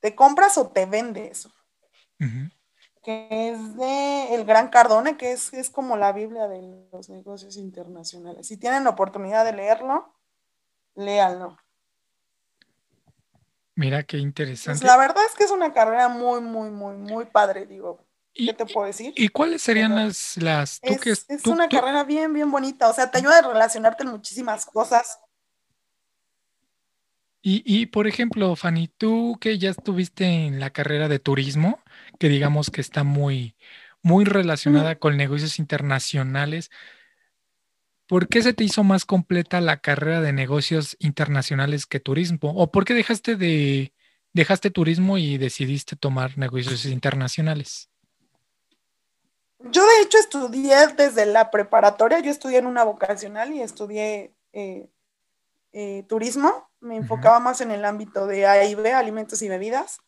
te, 0.00 0.14
compras 0.14 0.56
o 0.58 0.68
te 0.68 0.86
vendes, 0.86 1.48
que 3.02 3.28
es 3.30 3.76
de 3.76 4.34
El 4.34 4.44
Gran 4.44 4.68
Cardone, 4.68 5.16
que 5.16 5.32
es, 5.32 5.52
es 5.52 5.68
como 5.68 5.96
la 5.96 6.12
Biblia 6.12 6.48
de 6.48 6.86
los 6.90 7.10
negocios 7.10 7.56
internacionales. 7.56 8.46
Si 8.46 8.56
tienen 8.56 8.86
oportunidad 8.86 9.44
de 9.44 9.52
leerlo, 9.52 10.14
léanlo. 10.94 11.58
Mira 13.76 14.04
qué 14.04 14.18
interesante. 14.18 14.80
Pues 14.80 14.90
la 14.90 14.96
verdad 14.96 15.24
es 15.28 15.34
que 15.34 15.44
es 15.44 15.50
una 15.50 15.72
carrera 15.72 16.08
muy, 16.08 16.40
muy, 16.40 16.70
muy, 16.70 16.96
muy 16.96 17.24
padre, 17.26 17.66
digo. 17.66 18.06
¿Qué 18.34 18.52
te 18.52 18.66
puedo 18.66 18.86
decir? 18.86 19.12
¿Y 19.16 19.28
cuáles 19.28 19.62
serían 19.62 19.94
las, 19.94 20.36
las 20.38 20.80
es, 20.82 21.24
es 21.28 21.46
una 21.46 21.68
carrera 21.68 22.02
bien, 22.04 22.32
bien 22.32 22.50
bonita. 22.50 22.88
O 22.88 22.92
sea, 22.92 23.10
te 23.10 23.18
ayuda 23.18 23.38
a 23.38 23.52
relacionarte 23.52 24.02
en 24.02 24.10
muchísimas 24.10 24.66
cosas. 24.66 25.20
Y, 27.40 27.62
y, 27.66 27.86
por 27.86 28.06
ejemplo, 28.06 28.56
Fanny, 28.56 28.88
tú 28.88 29.36
que 29.40 29.58
ya 29.58 29.70
estuviste 29.70 30.24
en 30.24 30.60
la 30.60 30.70
carrera 30.70 31.08
de 31.08 31.18
turismo, 31.18 31.78
que 32.18 32.28
digamos 32.28 32.70
que 32.70 32.80
está 32.80 33.04
muy, 33.04 33.54
muy 34.02 34.24
relacionada 34.24 34.98
con 34.98 35.16
negocios 35.16 35.58
internacionales, 35.58 36.70
¿por 38.06 38.28
qué 38.28 38.42
se 38.42 38.54
te 38.54 38.64
hizo 38.64 38.82
más 38.82 39.04
completa 39.04 39.60
la 39.60 39.80
carrera 39.80 40.22
de 40.22 40.32
negocios 40.32 40.96
internacionales 41.00 41.86
que 41.86 42.00
turismo? 42.00 42.38
¿O 42.42 42.72
por 42.72 42.84
qué 42.84 42.94
dejaste 42.94 43.36
de 43.36 43.92
dejaste 44.32 44.70
turismo 44.70 45.16
y 45.18 45.38
decidiste 45.38 45.96
tomar 45.96 46.36
negocios 46.38 46.86
internacionales? 46.86 47.90
Yo 49.70 49.86
de 49.86 50.02
hecho 50.02 50.18
estudié 50.18 50.76
desde 50.96 51.24
la 51.24 51.50
preparatoria, 51.50 52.20
yo 52.20 52.30
estudié 52.30 52.58
en 52.58 52.66
una 52.66 52.84
vocacional 52.84 53.52
y 53.52 53.62
estudié 53.62 54.34
eh, 54.52 54.90
eh, 55.72 56.04
turismo, 56.06 56.68
me 56.80 56.96
enfocaba 56.96 57.40
más 57.40 57.62
en 57.62 57.70
el 57.70 57.84
ámbito 57.84 58.26
de 58.26 58.46
A 58.46 58.62
y 58.64 58.74
B, 58.74 58.92
alimentos 58.92 59.40
y 59.42 59.48
bebidas. 59.48 60.00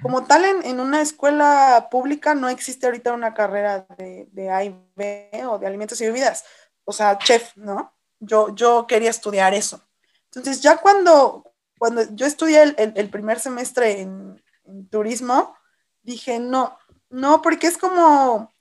Como 0.00 0.24
tal, 0.24 0.44
en, 0.44 0.78
una 0.78 1.00
escuela 1.00 1.88
pública 1.90 2.36
no 2.36 2.48
existe 2.48 2.86
ahorita 2.86 3.12
una 3.12 3.34
carrera 3.34 3.86
de, 3.98 4.28
de 4.30 4.50
A 4.50 4.64
y 4.64 4.80
B 4.94 5.30
o 5.48 5.58
de 5.58 5.66
alimentos 5.66 6.00
y 6.00 6.06
bebidas, 6.06 6.44
o 6.84 6.92
sea, 6.92 7.18
chef, 7.18 7.56
¿no? 7.56 7.92
Yo, 8.20 8.54
yo 8.54 8.86
quería 8.86 9.10
estudiar 9.10 9.54
eso. 9.54 9.82
Entonces, 10.26 10.60
ya 10.60 10.76
cuando, 10.76 11.52
cuando 11.78 12.02
yo 12.14 12.26
estudié 12.26 12.62
el, 12.76 13.10
primer 13.10 13.40
semestre 13.40 14.02
en, 14.02 14.40
en 14.64 14.88
turismo, 14.88 15.56
dije, 16.02 16.38
no, 16.38 16.78
no, 17.10 17.42
porque 17.42 17.66
es 17.66 17.76
como, 17.76 18.51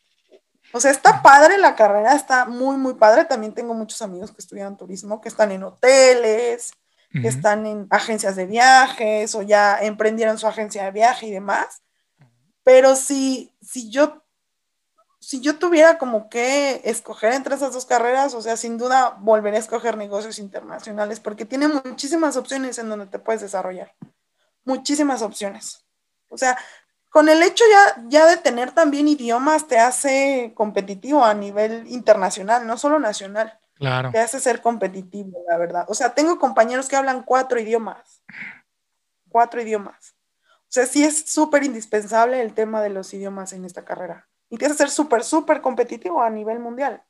o 0.73 0.79
sea, 0.79 0.91
está 0.91 1.21
padre 1.21 1.57
la 1.57 1.75
carrera, 1.75 2.15
está 2.15 2.45
muy, 2.45 2.77
muy 2.77 2.95
padre. 2.95 3.25
También 3.25 3.53
tengo 3.53 3.73
muchos 3.73 4.01
amigos 4.01 4.31
que 4.31 4.41
estudian 4.41 4.77
turismo, 4.77 5.21
que 5.21 5.29
están 5.29 5.51
en 5.51 5.63
hoteles, 5.63 6.71
que 7.11 7.27
están 7.27 7.65
en 7.65 7.87
agencias 7.89 8.37
de 8.37 8.45
viajes 8.45 9.35
o 9.35 9.41
ya 9.41 9.77
emprendieron 9.81 10.37
su 10.37 10.47
agencia 10.47 10.85
de 10.85 10.91
viaje 10.91 11.27
y 11.27 11.31
demás. 11.31 11.81
Pero 12.63 12.95
si, 12.95 13.53
si 13.61 13.89
yo 13.89 14.21
si 15.21 15.39
yo 15.39 15.59
tuviera 15.59 15.99
como 15.99 16.29
que 16.29 16.81
escoger 16.83 17.33
entre 17.33 17.53
esas 17.53 17.73
dos 17.73 17.85
carreras, 17.85 18.33
o 18.33 18.41
sea, 18.41 18.57
sin 18.57 18.79
duda 18.79 19.17
volveré 19.19 19.57
a 19.57 19.59
escoger 19.59 19.95
negocios 19.95 20.39
internacionales 20.39 21.19
porque 21.19 21.45
tiene 21.45 21.67
muchísimas 21.67 22.37
opciones 22.37 22.79
en 22.79 22.89
donde 22.89 23.05
te 23.05 23.19
puedes 23.19 23.41
desarrollar. 23.41 23.93
Muchísimas 24.65 25.21
opciones. 25.21 25.85
O 26.27 26.39
sea, 26.39 26.57
con 27.11 27.27
el 27.27 27.43
hecho 27.43 27.65
ya, 27.69 28.03
ya 28.07 28.25
de 28.25 28.37
tener 28.37 28.71
también 28.71 29.09
idiomas 29.09 29.67
te 29.67 29.77
hace 29.77 30.53
competitivo 30.55 31.25
a 31.25 31.33
nivel 31.33 31.85
internacional, 31.87 32.65
no 32.65 32.77
solo 32.77 32.99
nacional. 32.99 33.59
Claro. 33.73 34.11
Te 34.11 34.19
hace 34.19 34.39
ser 34.39 34.61
competitivo, 34.61 35.43
la 35.49 35.57
verdad. 35.57 35.85
O 35.89 35.93
sea, 35.93 36.13
tengo 36.13 36.39
compañeros 36.39 36.87
que 36.87 36.95
hablan 36.95 37.23
cuatro 37.23 37.59
idiomas. 37.59 38.23
cuatro 39.27 39.61
idiomas. 39.61 40.15
O 40.61 40.69
sea, 40.69 40.85
sí 40.85 41.03
es 41.03 41.29
súper 41.29 41.65
indispensable 41.65 42.41
el 42.41 42.53
tema 42.53 42.81
de 42.81 42.91
los 42.91 43.13
idiomas 43.13 43.51
en 43.51 43.65
esta 43.65 43.83
carrera. 43.83 44.29
Y 44.49 44.57
tienes 44.57 44.77
que 44.77 44.83
ser 44.83 44.89
súper, 44.89 45.25
súper 45.25 45.59
competitivo 45.59 46.23
a 46.23 46.29
nivel 46.29 46.59
mundial. 46.59 47.03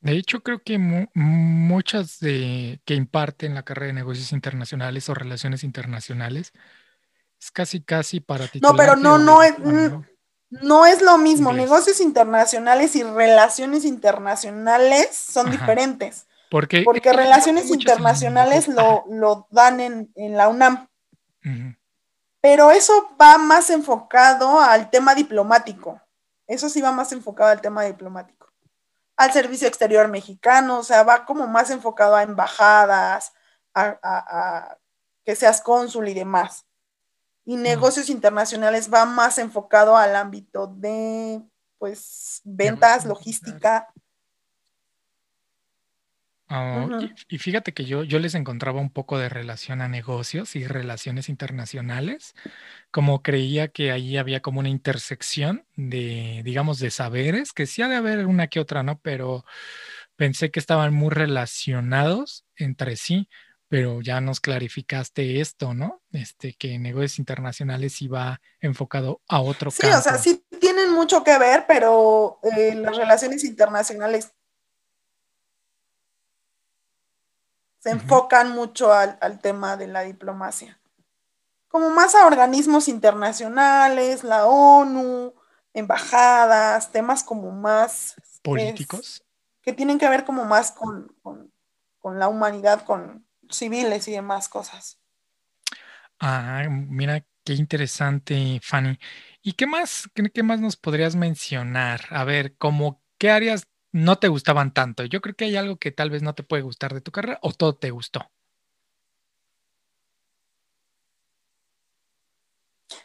De 0.00 0.16
hecho, 0.16 0.42
creo 0.42 0.60
que 0.60 0.78
muchas 1.14 2.18
de 2.18 2.80
que 2.84 2.94
imparten 2.94 3.54
la 3.54 3.62
carrera 3.62 3.86
de 3.86 3.92
negocios 3.92 4.32
internacionales 4.32 5.08
o 5.08 5.14
relaciones 5.14 5.62
internacionales 5.62 6.52
es 7.44 7.50
casi, 7.50 7.80
casi 7.82 8.20
para 8.20 8.48
No, 8.62 8.74
pero 8.74 8.96
no, 8.96 9.18
no 9.18 9.42
es, 9.42 9.54
no 10.48 10.86
es 10.86 11.02
lo 11.02 11.18
mismo. 11.18 11.52
Negocios 11.52 12.00
internacionales 12.00 12.96
y 12.96 13.02
relaciones 13.02 13.84
internacionales 13.84 15.14
son 15.14 15.50
diferentes. 15.50 16.26
Porque, 16.50 16.82
Porque 16.82 17.12
relaciones 17.12 17.70
internacionales 17.70 18.68
lo, 18.68 19.04
lo, 19.10 19.46
dan 19.50 19.80
en, 19.80 20.12
en 20.14 20.36
la 20.36 20.48
UNAM. 20.48 20.88
Pero 22.40 22.70
eso 22.70 23.10
va 23.20 23.38
más 23.38 23.70
enfocado 23.70 24.60
al 24.60 24.88
tema 24.90 25.14
diplomático. 25.14 26.00
Eso 26.46 26.68
sí 26.68 26.80
va 26.80 26.92
más 26.92 27.12
enfocado 27.12 27.50
al 27.50 27.60
tema 27.60 27.84
diplomático. 27.84 28.52
Al 29.16 29.32
servicio 29.32 29.68
exterior 29.68 30.08
mexicano, 30.08 30.78
o 30.78 30.82
sea, 30.82 31.02
va 31.02 31.24
como 31.24 31.46
más 31.46 31.70
enfocado 31.70 32.16
a 32.16 32.22
embajadas, 32.22 33.32
a, 33.74 34.76
que 35.24 35.36
seas 35.36 35.60
cónsul 35.60 36.08
y 36.08 36.14
demás. 36.14 36.64
Y 37.44 37.56
negocios 37.56 38.08
internacionales 38.08 38.90
va 38.92 39.04
más 39.04 39.38
enfocado 39.38 39.96
al 39.96 40.16
ámbito 40.16 40.66
de, 40.66 41.42
pues, 41.78 42.40
ventas, 42.44 43.04
logística. 43.04 43.88
Ah, 46.48 46.88
y, 47.28 47.38
fíjate 47.38 47.72
que 47.72 47.84
yo, 47.84 48.04
yo 48.04 48.18
les 48.18 48.34
encontraba 48.34 48.80
un 48.80 48.90
poco 48.90 49.18
de 49.18 49.28
relación 49.28 49.80
a 49.80 49.88
negocios 49.88 50.56
y 50.56 50.66
relaciones 50.66 51.28
internacionales, 51.28 52.34
como 52.90 53.22
creía 53.22 53.68
que 53.68 53.90
ahí 53.92 54.18
había 54.18 54.40
como 54.40 54.60
una 54.60 54.68
intersección 54.68 55.66
de, 55.76 56.42
digamos, 56.44 56.78
de 56.78 56.90
saberes, 56.90 57.52
que 57.52 57.66
sí 57.66 57.82
ha 57.82 57.88
de 57.88 57.96
haber 57.96 58.26
una 58.26 58.46
que 58.46 58.60
otra, 58.60 58.82
¿no? 58.82 59.00
Pero 59.00 59.44
pensé 60.16 60.50
que 60.50 60.60
estaban 60.60 60.94
muy 60.94 61.10
relacionados 61.10 62.44
entre 62.56 62.96
sí, 62.96 63.28
pero 63.74 64.00
ya 64.00 64.20
nos 64.20 64.38
clarificaste 64.38 65.40
esto, 65.40 65.74
¿no? 65.74 66.00
Este, 66.12 66.54
que 66.54 66.78
negocios 66.78 67.18
internacionales 67.18 68.00
iba 68.02 68.40
enfocado 68.60 69.20
a 69.26 69.40
otro 69.40 69.72
sí, 69.72 69.84
o 69.88 70.00
sea, 70.00 70.16
sí 70.16 70.46
tienen 70.60 70.92
mucho 70.92 71.24
que 71.24 71.36
ver, 71.40 71.64
pero 71.66 72.38
eh, 72.44 72.76
las 72.76 72.96
relaciones 72.96 73.42
internacionales 73.42 74.32
se 77.80 77.90
enfocan 77.90 78.52
mucho 78.52 78.92
al, 78.92 79.40
tema 79.40 79.76
de 79.76 79.88
la 79.88 80.02
diplomacia. 80.02 80.78
Como 81.66 81.90
más 81.90 82.14
a 82.14 82.28
organismos 82.28 82.86
internacionales, 82.86 84.22
la 84.22 84.46
ONU, 84.46 85.34
embajadas, 85.72 86.92
temas 86.92 87.24
como 87.24 87.50
más... 87.50 88.14
Políticos. 88.40 89.24
que 89.62 89.72
tienen 89.72 89.98
que 89.98 90.08
ver 90.08 90.24
como 90.24 90.44
más 90.44 90.70
con, 90.70 91.12
la 92.04 92.28
humanidad, 92.28 92.84
con 92.84 93.26
civiles 93.54 94.08
y 94.08 94.12
demás 94.12 94.48
cosas. 94.48 94.98
Ah, 96.20 96.66
mira 96.70 97.26
qué 97.44 97.54
interesante, 97.54 98.60
Fanny. 98.62 98.98
¿Y 99.42 99.52
qué 99.54 99.66
más, 99.66 100.08
qué, 100.14 100.30
qué 100.30 100.42
más 100.42 100.60
nos 100.60 100.76
podrías 100.76 101.16
mencionar? 101.16 102.02
A 102.10 102.24
ver, 102.24 102.56
como 102.56 103.02
qué 103.18 103.30
áreas 103.30 103.68
no 103.92 104.18
te 104.18 104.28
gustaban 104.28 104.72
tanto. 104.72 105.04
Yo 105.04 105.20
creo 105.20 105.34
que 105.36 105.44
hay 105.46 105.56
algo 105.56 105.76
que 105.78 105.92
tal 105.92 106.10
vez 106.10 106.22
no 106.22 106.34
te 106.34 106.42
puede 106.42 106.62
gustar 106.62 106.94
de 106.94 107.00
tu 107.00 107.12
carrera 107.12 107.38
o 107.42 107.52
todo 107.52 107.76
te 107.76 107.90
gustó. 107.90 108.30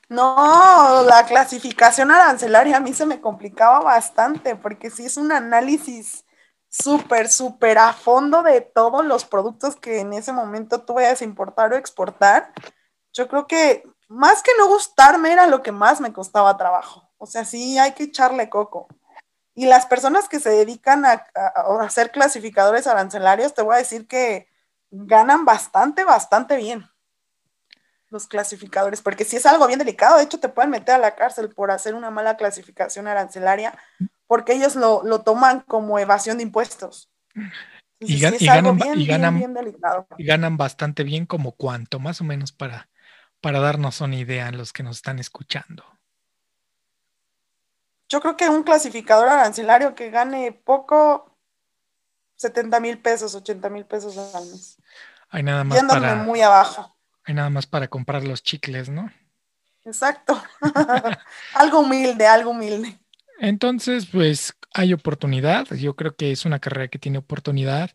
No, 0.10 1.04
la 1.08 1.26
clasificación 1.26 2.12
arancelaria 2.12 2.78
a 2.78 2.80
mí 2.80 2.94
se 2.94 3.06
me 3.06 3.22
complicaba 3.22 3.80
bastante 3.82 4.56
porque 4.56 4.90
si 4.90 5.06
es 5.06 5.18
un 5.18 5.32
análisis 5.32 6.26
súper, 6.70 7.30
súper 7.30 7.78
a 7.80 7.94
fondo 7.94 8.44
de 8.44 8.62
todos 8.62 9.04
los 9.06 9.26
productos 9.26 9.76
que 9.76 10.00
en 10.00 10.14
ese 10.14 10.32
momento 10.32 10.82
tú 10.82 10.94
vayas 10.94 11.22
a 11.22 11.26
importar 11.26 11.74
o 11.74 11.76
exportar. 11.76 12.54
Yo 13.12 13.28
creo 13.28 13.48
que 13.48 13.84
más 14.08 14.42
que 14.44 14.52
no 14.58 14.68
gustarme 14.68 15.32
era 15.32 15.48
lo 15.48 15.62
que 15.64 15.72
más 15.72 16.00
me 16.00 16.14
costaba 16.14 16.58
trabajo. 16.58 17.10
O 17.18 17.26
sea, 17.26 17.44
sí 17.44 17.78
hay 17.78 17.94
que 17.94 18.04
echarle 18.04 18.50
coco. 18.50 18.88
Y 19.56 19.66
las 19.66 19.86
personas 19.86 20.30
que 20.30 20.40
se 20.40 20.50
dedican 20.50 21.06
a, 21.06 21.26
a, 21.36 21.90
ser 21.90 22.12
clasificadores 22.12 22.88
arancelarios, 22.88 23.54
te 23.54 23.62
voy 23.62 23.76
a 23.76 23.80
decir 23.80 24.08
que 24.08 24.48
ganan 24.90 25.44
bastante, 25.44 26.06
bastante 26.06 26.56
bien 26.56 26.90
los 28.10 28.28
clasificadores, 28.28 29.02
porque 29.02 29.24
si 29.24 29.36
es 29.36 29.46
algo 29.46 29.68
bien 29.68 29.80
delicado, 29.80 30.18
de 30.18 30.24
hecho 30.24 30.40
te 30.40 30.50
pueden 30.50 30.72
meter 30.72 30.96
a 30.96 30.98
la 30.98 31.16
cárcel 31.16 31.50
por 31.50 31.72
hacer 31.72 31.94
una 31.94 32.10
mala 32.10 32.38
clasificación 32.38 33.08
arancelaria, 33.08 33.78
porque 34.30 34.54
ellos 34.54 34.76
lo, 34.76 35.22
toman 35.22 35.62
como 35.62 35.98
evasión 35.98 36.38
de 36.38 36.44
impuestos. 36.44 37.10
y, 38.00 38.20
ganan, 38.20 38.80
y 40.18 40.24
ganan 40.24 40.56
bastante 40.56 41.04
bien 41.04 41.26
como 41.26 41.54
cuánto, 41.54 41.98
más 41.98 42.22
o 42.22 42.24
menos 42.24 42.52
para, 42.52 42.90
para 43.42 43.60
darnos 43.60 44.02
una 44.02 44.18
idea 44.18 44.50
a 44.50 44.52
los 44.52 44.72
que 44.72 44.84
nos 44.84 44.98
están 44.98 45.18
escuchando. 45.18 45.84
Yo 48.08 48.22
creo 48.22 48.38
que 48.38 48.48
un 48.50 48.62
clasificador 48.62 49.30
arancelario 49.30 49.96
que 49.96 50.12
gane 50.12 50.52
poco, 50.52 51.36
70 52.36 52.80
mil 52.82 53.00
pesos, 53.00 53.34
80 53.34 53.68
mil 53.72 53.86
pesos 53.86 54.16
al 54.36 54.46
mes. 54.46 54.78
Hay 55.30 55.42
nada 55.42 55.64
más 55.64 55.84
para, 55.86 56.16
muy 56.18 56.42
abajo. 56.44 56.96
Hay 57.24 57.34
nada 57.34 57.50
más 57.50 57.66
para 57.66 57.88
comprar 57.88 58.24
los 58.24 58.44
chicles, 58.44 58.90
¿no? 58.90 59.12
Exacto. 59.86 60.40
algo 61.56 61.80
humilde, 61.80 62.28
algo 62.28 62.52
humilde. 62.52 63.00
Entonces, 63.40 64.06
pues 64.06 64.56
hay 64.74 64.94
oportunidad. 64.94 65.68
Yo 65.76 65.96
creo 65.96 66.16
que 66.16 66.32
es 66.32 66.46
una 66.46 66.60
carrera 66.60 66.90
que 66.90 67.00
tiene 67.00 67.20
oportunidad, 67.20 67.92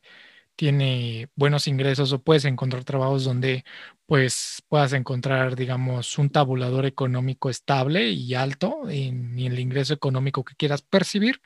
tiene 0.57 1.31
buenos 1.37 1.69
ingresos 1.69 2.13
o 2.13 2.23
puedes 2.23 2.45
encontrar 2.47 2.85
trabajos 2.85 3.25
donde 3.25 3.65
pues 4.07 4.63
puedas 4.69 4.93
encontrar, 4.93 5.57
digamos, 5.57 6.19
un 6.19 6.31
tabulador 6.31 6.87
económico 6.87 7.51
estable 7.51 8.11
y 8.11 8.35
alto 8.35 8.89
en, 8.89 9.39
el 9.39 9.59
ingreso 9.59 9.95
económico 9.95 10.45
que 10.45 10.57
quieras 10.57 10.83
percibir. 10.83 11.41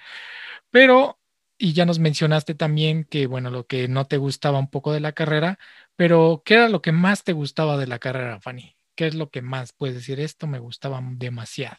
Pero, 0.71 1.19
y 1.59 1.73
ya 1.75 1.87
nos 1.87 1.99
mencionaste 1.99 2.55
también 2.55 3.05
que, 3.05 3.27
bueno, 3.27 3.51
lo 3.51 3.67
que 3.67 3.89
no 3.89 4.07
te 4.07 4.19
gustaba 4.19 4.59
un 4.59 4.71
poco 4.71 4.93
de 4.93 5.01
la 5.01 5.13
carrera, 5.13 5.59
pero 5.97 6.43
¿qué 6.45 6.55
era 6.55 6.69
lo 6.69 6.83
que 6.83 6.93
más 6.93 7.25
te 7.25 7.33
gustaba 7.33 7.77
de 7.79 7.87
la 7.89 7.99
carrera, 7.99 8.41
Fanny? 8.41 8.77
¿Qué 8.95 9.07
es 9.09 9.15
lo 9.15 9.31
que 9.31 9.43
más 9.43 9.73
puedes 9.73 9.97
decir? 9.97 10.21
Esto 10.21 10.47
me 10.47 10.59
gustaba 10.59 11.01
demasiado. 11.03 11.79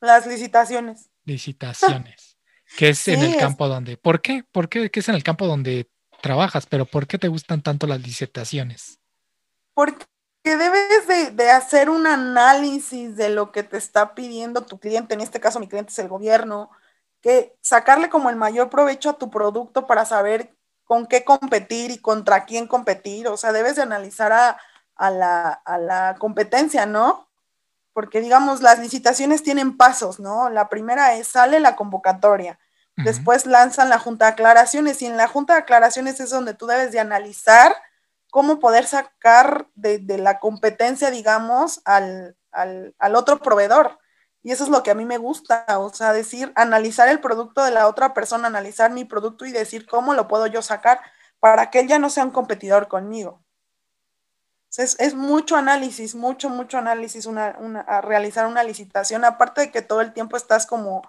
Las 0.00 0.26
licitaciones. 0.26 1.10
Licitaciones. 1.28 2.38
que 2.76 2.90
es 2.90 3.08
en 3.08 3.20
el 3.20 3.36
campo 3.36 3.68
donde. 3.68 3.96
¿Por 3.96 4.20
qué? 4.20 4.44
¿Por 4.50 4.68
qué? 4.68 4.90
¿Qué 4.90 5.00
es 5.00 5.08
en 5.08 5.14
el 5.14 5.22
campo 5.22 5.46
donde 5.46 5.88
trabajas? 6.20 6.66
Pero 6.66 6.84
¿por 6.84 7.06
qué 7.06 7.18
te 7.18 7.28
gustan 7.28 7.62
tanto 7.62 7.86
las 7.86 8.00
licitaciones? 8.00 8.98
porque 9.78 10.08
debes 10.42 11.36
de, 11.36 11.50
hacer 11.52 11.88
un 11.88 12.08
análisis 12.08 13.14
de 13.14 13.28
lo 13.28 13.52
que 13.52 13.62
te 13.62 13.76
está 13.76 14.12
pidiendo 14.16 14.66
tu 14.66 14.80
cliente, 14.80 15.14
en 15.14 15.20
este 15.20 15.38
caso 15.38 15.60
mi 15.60 15.68
cliente 15.68 15.92
es 15.92 15.98
el 16.00 16.08
gobierno, 16.08 16.72
que 17.20 17.56
sacarle 17.60 18.08
como 18.08 18.28
el 18.28 18.34
mayor 18.34 18.70
provecho 18.70 19.10
a 19.10 19.18
tu 19.18 19.30
producto 19.30 19.86
para 19.86 20.04
saber 20.04 20.52
con 20.82 21.06
qué 21.06 21.22
competir 21.22 21.92
y 21.92 21.98
contra 21.98 22.44
quién 22.44 22.66
competir, 22.66 23.28
o 23.28 23.36
sea, 23.36 23.52
debes 23.52 23.76
de 23.76 23.82
analizar 23.82 24.32
a, 24.32 24.58
la, 25.10 26.16
competencia, 26.18 26.84
¿no? 26.84 27.27
Porque 27.98 28.20
digamos, 28.20 28.62
las 28.62 28.78
licitaciones 28.78 29.42
tienen 29.42 29.76
pasos, 29.76 30.20
¿no? 30.20 30.50
La 30.50 30.68
primera 30.68 31.14
es, 31.14 31.26
sale 31.26 31.58
la 31.58 31.74
convocatoria, 31.74 32.56
después 32.94 33.44
lanzan 33.44 33.88
la 33.88 33.98
junta 33.98 34.26
de 34.26 34.30
aclaraciones 34.34 35.02
y 35.02 35.06
en 35.06 35.16
la 35.16 35.26
junta 35.26 35.54
de 35.54 35.62
aclaraciones 35.62 36.20
es 36.20 36.30
donde 36.30 36.54
tú 36.54 36.68
debes 36.68 36.92
de 36.92 37.00
analizar 37.00 37.74
cómo 38.30 38.60
poder 38.60 38.86
sacar 38.86 39.66
de, 39.74 39.98
la 40.16 40.38
competencia, 40.38 41.10
digamos, 41.10 41.82
al, 41.84 42.36
otro 43.16 43.40
proveedor. 43.40 43.98
Y 44.44 44.52
eso 44.52 44.62
es 44.62 44.70
lo 44.70 44.84
que 44.84 44.92
a 44.92 44.94
mí 44.94 45.04
me 45.04 45.18
gusta, 45.18 45.66
o 45.76 45.92
sea, 45.92 46.12
decir, 46.12 46.52
analizar 46.54 47.08
el 47.08 47.18
producto 47.18 47.64
de 47.64 47.72
la 47.72 47.88
otra 47.88 48.14
persona, 48.14 48.46
analizar 48.46 48.92
mi 48.92 49.06
producto 49.06 49.44
y 49.44 49.50
decir 49.50 49.88
cómo 49.88 50.14
lo 50.14 50.28
puedo 50.28 50.46
yo 50.46 50.62
sacar 50.62 51.00
para 51.40 51.68
que 51.70 51.80
él 51.80 51.88
ya 51.88 51.98
no 51.98 52.10
sea 52.10 52.22
un 52.22 52.30
competidor 52.30 52.86
conmigo. 52.86 53.42
Es, 54.78 55.14
mucho 55.14 55.56
análisis, 55.56 56.14
mucho, 56.14 56.48
mucho 56.48 56.78
análisis 56.78 57.26
una, 57.26 57.48
a 57.48 58.00
realizar 58.00 58.46
una 58.46 58.62
licitación, 58.62 59.24
aparte 59.24 59.62
de 59.62 59.70
que 59.72 59.82
todo 59.82 60.00
el 60.00 60.12
tiempo 60.12 60.36
estás 60.36 60.66
como, 60.66 61.02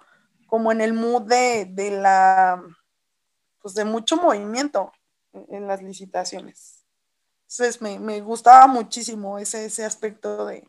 como 0.46 0.72
en 0.72 0.80
el 0.80 0.92
mood 0.92 1.22
de, 1.22 1.66
de 1.66 1.92
la, 1.92 2.62
pues 3.62 3.74
de 3.74 3.84
mucho 3.84 4.16
movimiento 4.16 4.92
en 5.32 5.68
las 5.68 5.82
licitaciones. 5.82 6.84
Entonces 7.42 7.80
me, 7.80 8.20
gustaba 8.20 8.66
muchísimo 8.66 9.38
ese, 9.38 9.66
ese 9.66 9.84
aspecto 9.84 10.46
de, 10.46 10.66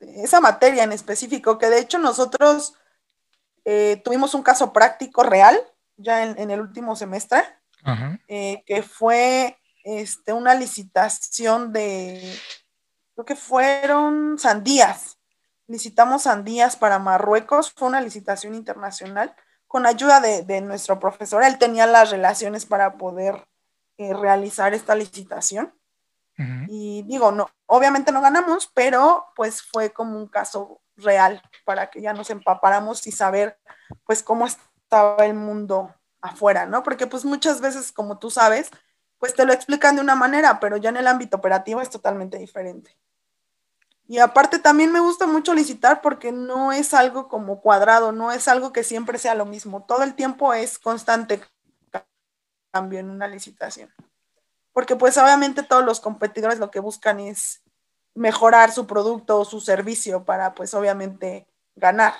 esa 0.00 0.40
materia 0.40 0.84
en 0.84 0.92
específico, 0.92 1.58
que 1.58 1.70
de 1.70 1.78
hecho 1.78 1.98
nosotros 1.98 2.74
eh, 3.64 4.02
tuvimos 4.04 4.34
un 4.34 4.42
caso 4.42 4.72
práctico 4.72 5.22
real 5.22 5.58
ya 5.96 6.24
en, 6.24 6.50
el 6.50 6.60
último 6.60 6.96
semestre, 6.96 7.42
eh, 8.28 8.62
que 8.66 8.82
fue 8.82 9.56
este, 9.84 10.32
una 10.32 10.54
licitación 10.54 11.72
de, 11.72 12.36
creo 13.14 13.24
que 13.24 13.36
fueron 13.36 14.38
sandías. 14.38 15.18
Licitamos 15.66 16.22
sandías 16.22 16.76
para 16.76 16.98
Marruecos, 16.98 17.72
fue 17.72 17.88
una 17.88 18.00
licitación 18.00 18.54
internacional 18.54 19.34
con 19.66 19.86
ayuda 19.86 20.20
de, 20.20 20.60
nuestro 20.60 20.98
profesor. 20.98 21.42
Él 21.42 21.58
tenía 21.58 21.86
las 21.86 22.10
relaciones 22.10 22.66
para 22.66 22.96
poder 22.96 23.46
eh, 23.98 24.14
realizar 24.14 24.74
esta 24.74 24.94
licitación. 24.94 25.74
Y 26.68 27.02
digo, 27.02 27.30
no, 27.30 27.48
obviamente 27.66 28.10
no 28.10 28.20
ganamos, 28.20 28.68
pero 28.74 29.26
pues 29.36 29.62
fue 29.62 29.92
como 29.92 30.18
un 30.18 30.26
caso 30.26 30.80
real 30.96 31.40
para 31.64 31.90
que 31.90 32.00
ya 32.00 32.12
nos 32.12 32.28
empapáramos 32.30 33.06
y 33.06 33.12
saber 33.12 33.56
pues 34.04 34.22
cómo 34.24 34.44
estaba 34.46 35.26
el 35.26 35.34
mundo 35.34 35.94
afuera, 36.20 36.66
¿no? 36.66 36.82
Porque 36.82 37.06
pues 37.06 37.24
muchas 37.24 37.60
veces, 37.60 37.92
como 37.92 38.18
tú 38.18 38.30
sabes, 38.30 38.70
pues 39.24 39.34
te 39.34 39.46
lo 39.46 39.54
explican 39.54 39.96
de 39.96 40.02
una 40.02 40.14
manera, 40.14 40.60
pero 40.60 40.76
ya 40.76 40.90
en 40.90 40.98
el 40.98 41.06
ámbito 41.06 41.38
operativo 41.38 41.80
es 41.80 41.88
totalmente 41.88 42.36
diferente. 42.36 42.94
Y 44.06 44.18
aparte 44.18 44.58
también 44.58 44.92
me 44.92 45.00
gusta 45.00 45.26
mucho 45.26 45.54
licitar 45.54 46.02
porque 46.02 46.30
no 46.30 46.72
es 46.72 46.92
algo 46.92 47.26
como 47.26 47.62
cuadrado, 47.62 48.12
no 48.12 48.32
es 48.32 48.48
algo 48.48 48.70
que 48.70 48.84
siempre 48.84 49.18
sea 49.18 49.34
lo 49.34 49.46
mismo. 49.46 49.86
Todo 49.86 50.02
el 50.02 50.14
tiempo 50.14 50.52
es 50.52 50.78
constante 50.78 51.40
cambio 52.70 52.98
en 52.98 53.08
una 53.08 53.26
licitación. 53.26 53.90
Porque 54.74 54.94
pues 54.94 55.16
obviamente 55.16 55.62
todos 55.62 55.86
los 55.86 56.00
competidores 56.00 56.58
lo 56.58 56.70
que 56.70 56.80
buscan 56.80 57.18
es 57.18 57.62
mejorar 58.12 58.72
su 58.72 58.86
producto 58.86 59.40
o 59.40 59.46
su 59.46 59.62
servicio 59.62 60.26
para 60.26 60.54
pues 60.54 60.74
obviamente 60.74 61.48
ganar. 61.76 62.12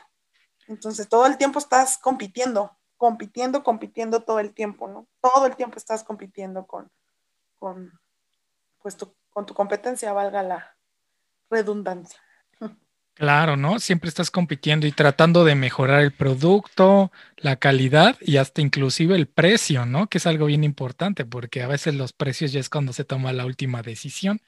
Entonces 0.68 1.06
todo 1.06 1.26
el 1.26 1.36
tiempo 1.36 1.58
estás 1.58 1.98
compitiendo, 1.98 2.74
compitiendo, 2.96 3.62
compitiendo 3.62 4.20
todo 4.20 4.38
el 4.38 4.54
tiempo, 4.54 4.88
¿no? 4.88 5.06
Todo 5.20 5.46
el 5.46 5.56
tiempo 5.56 5.76
estás 5.76 6.04
compitiendo 6.04 6.66
con, 6.66 6.90
con, 7.58 7.98
pues, 8.82 8.96
con 9.30 9.46
tu 9.46 9.54
competencia, 9.54 10.12
valga 10.12 10.42
la 10.42 10.76
redundancia. 11.50 12.20
Claro, 13.14 13.56
¿no? 13.56 13.78
Siempre 13.78 14.08
estás 14.08 14.32
compitiendo 14.32 14.88
y 14.88 14.92
tratando 14.92 15.44
de 15.44 15.54
mejorar 15.54 16.00
el 16.00 16.10
producto, 16.10 17.12
la 17.36 17.54
calidad 17.54 18.16
y 18.20 18.38
hasta 18.38 18.60
inclusive 18.60 19.14
el 19.14 19.28
precio, 19.28 19.86
¿no? 19.86 20.08
Que 20.08 20.18
es 20.18 20.26
algo 20.26 20.46
bien 20.46 20.64
importante 20.64 21.24
porque 21.24 21.62
a 21.62 21.68
veces 21.68 21.94
los 21.94 22.12
precios 22.12 22.50
ya 22.50 22.58
es 22.58 22.68
cuando 22.68 22.92
se 22.92 23.04
toma 23.04 23.32
la 23.32 23.46
última 23.46 23.82
decisión. 23.82 24.40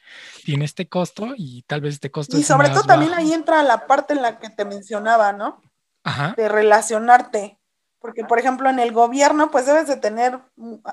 Tiene 0.44 0.64
este 0.64 0.88
costo 0.88 1.35
y 1.37 1.62
tal 1.68 1.80
vez 1.80 1.94
este 1.94 2.11
costo. 2.11 2.37
Y 2.37 2.42
sobre 2.42 2.70
todo 2.70 2.82
también 2.82 3.14
ahí 3.14 3.32
entra 3.32 3.62
la 3.62 3.87
parte 3.87 4.14
en 4.14 4.22
la 4.22 4.40
que 4.40 4.50
te 4.50 4.64
mencionaba, 4.64 5.32
¿no? 5.32 5.62
Ajá. 6.02 6.35
De 6.37 6.48
relacionarte. 6.48 7.59
Porque, 8.07 8.25
por 8.25 8.38
ejemplo, 8.38 8.71
en 8.71 8.79
el 8.79 8.92
gobierno, 8.92 9.51
pues 9.51 9.66
debes 9.66 9.88
de 9.88 9.97
tener, 9.97 10.38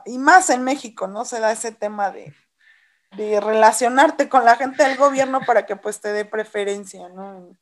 y 0.05 0.17
más 0.17 0.49
en 0.49 0.63
México, 0.63 1.07
¿no? 1.07 1.25
Se 1.25 1.39
da 1.39 1.51
ese 1.51 1.71
tema 1.71 2.09
de, 2.09 2.33
de 3.11 3.39
relacionarte 3.39 4.29
con 4.29 4.45
la 4.45 4.55
gente 4.55 4.83
del 4.83 4.97
gobierno 4.97 5.41
para 5.45 5.65
que 5.65 5.75
pues 5.75 6.01
te 6.01 6.11
dé 6.11 6.25
preferencia, 6.25 7.09
¿no? 7.09 7.55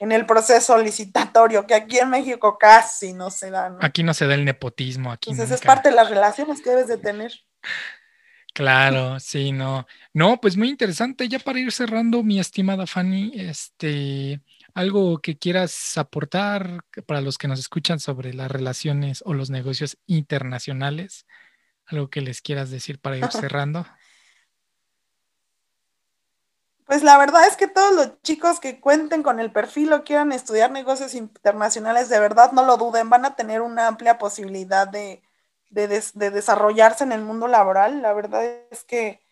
en 0.00 0.12
el 0.12 0.24
proceso 0.24 0.78
licitatorio, 0.78 1.66
que 1.66 1.74
aquí 1.74 1.98
en 1.98 2.08
México 2.08 2.56
casi 2.58 3.12
no 3.12 3.30
se 3.30 3.50
da. 3.50 3.68
¿no? 3.68 3.78
Aquí 3.82 4.02
no 4.02 4.14
se 4.14 4.26
da 4.26 4.34
el 4.34 4.46
nepotismo. 4.46 5.12
Aquí 5.12 5.30
Entonces 5.30 5.54
es 5.54 5.60
parte 5.60 5.90
de 5.90 5.94
las 5.94 6.08
relaciones 6.08 6.62
que 6.62 6.70
debes 6.70 6.88
de 6.88 6.96
tener. 6.96 7.32
Claro, 8.54 9.20
sí, 9.20 9.52
no. 9.52 9.86
No, 10.14 10.40
pues 10.40 10.56
muy 10.56 10.70
interesante. 10.70 11.28
Ya 11.28 11.38
para 11.38 11.60
ir 11.60 11.70
cerrando, 11.70 12.22
mi 12.22 12.40
estimada 12.40 12.86
Fanny, 12.86 13.32
este, 13.34 14.40
algo 14.74 15.18
que 15.18 15.38
quieras 15.38 15.96
aportar 15.98 16.84
para 17.06 17.20
los 17.20 17.38
que 17.38 17.48
nos 17.48 17.58
escuchan 17.58 18.00
sobre 18.00 18.34
las 18.34 18.50
relaciones 18.50 19.22
o 19.26 19.34
los 19.34 19.50
negocios 19.50 19.98
internacionales, 20.06 21.26
algo 21.86 22.10
que 22.10 22.20
les 22.20 22.40
quieras 22.40 22.70
decir 22.70 23.00
para 23.00 23.18
ir 23.18 23.26
cerrando. 23.30 23.86
Pues 26.90 27.04
la 27.04 27.16
verdad 27.18 27.46
es 27.46 27.56
que 27.56 27.68
todos 27.68 27.94
los 27.94 28.20
chicos 28.22 28.58
que 28.58 28.80
cuenten 28.80 29.22
con 29.22 29.38
el 29.38 29.52
perfil 29.52 29.92
o 29.92 30.02
quieran 30.02 30.32
estudiar 30.32 30.72
negocios 30.72 31.14
internacionales, 31.14 32.08
de 32.08 32.18
verdad 32.18 32.50
no 32.50 32.64
lo 32.64 32.76
duden, 32.78 33.08
van 33.08 33.24
a 33.24 33.36
tener 33.36 33.60
una 33.60 33.86
amplia 33.86 34.18
posibilidad 34.18 34.88
de, 34.88 35.22
desarrollarse 35.70 37.04
en 37.04 37.12
el 37.12 37.22
mundo 37.22 37.46
laboral. 37.46 38.02
La 38.02 38.12
verdad 38.12 38.44
es 38.72 38.82
que 38.82 39.22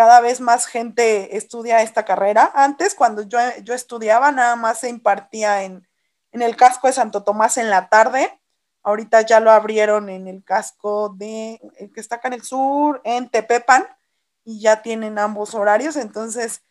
cada 0.00 0.22
vez 0.22 0.40
más 0.40 0.64
gente 0.64 1.36
estudia 1.36 1.82
esta 1.82 2.06
carrera. 2.06 2.50
Antes, 2.54 2.94
cuando 2.94 3.20
yo, 3.20 3.38
yo 3.62 3.74
estudiaba, 3.74 4.32
nada 4.32 4.56
más 4.56 4.78
se 4.78 4.88
impartía 4.88 5.62
en, 5.64 5.86
en 6.32 6.40
el 6.40 6.56
casco 6.56 6.86
de 6.86 6.94
Santo 6.94 7.22
Tomás 7.22 7.58
en 7.58 7.68
la 7.68 7.90
tarde. 7.90 8.40
Ahorita 8.82 9.20
ya 9.20 9.40
lo 9.40 9.50
abrieron 9.50 10.08
en 10.08 10.26
el 10.26 10.42
casco 10.42 11.10
de, 11.10 11.60
el 11.76 11.92
que 11.92 12.00
está 12.00 12.14
acá 12.14 12.28
en 12.28 12.32
el 12.32 12.42
sur, 12.42 13.02
en 13.04 13.28
Tepepan, 13.28 13.86
y 14.42 14.62
ya 14.62 14.80
tienen 14.80 15.18
ambos 15.18 15.54
horarios. 15.54 15.96
Entonces, 15.96 16.62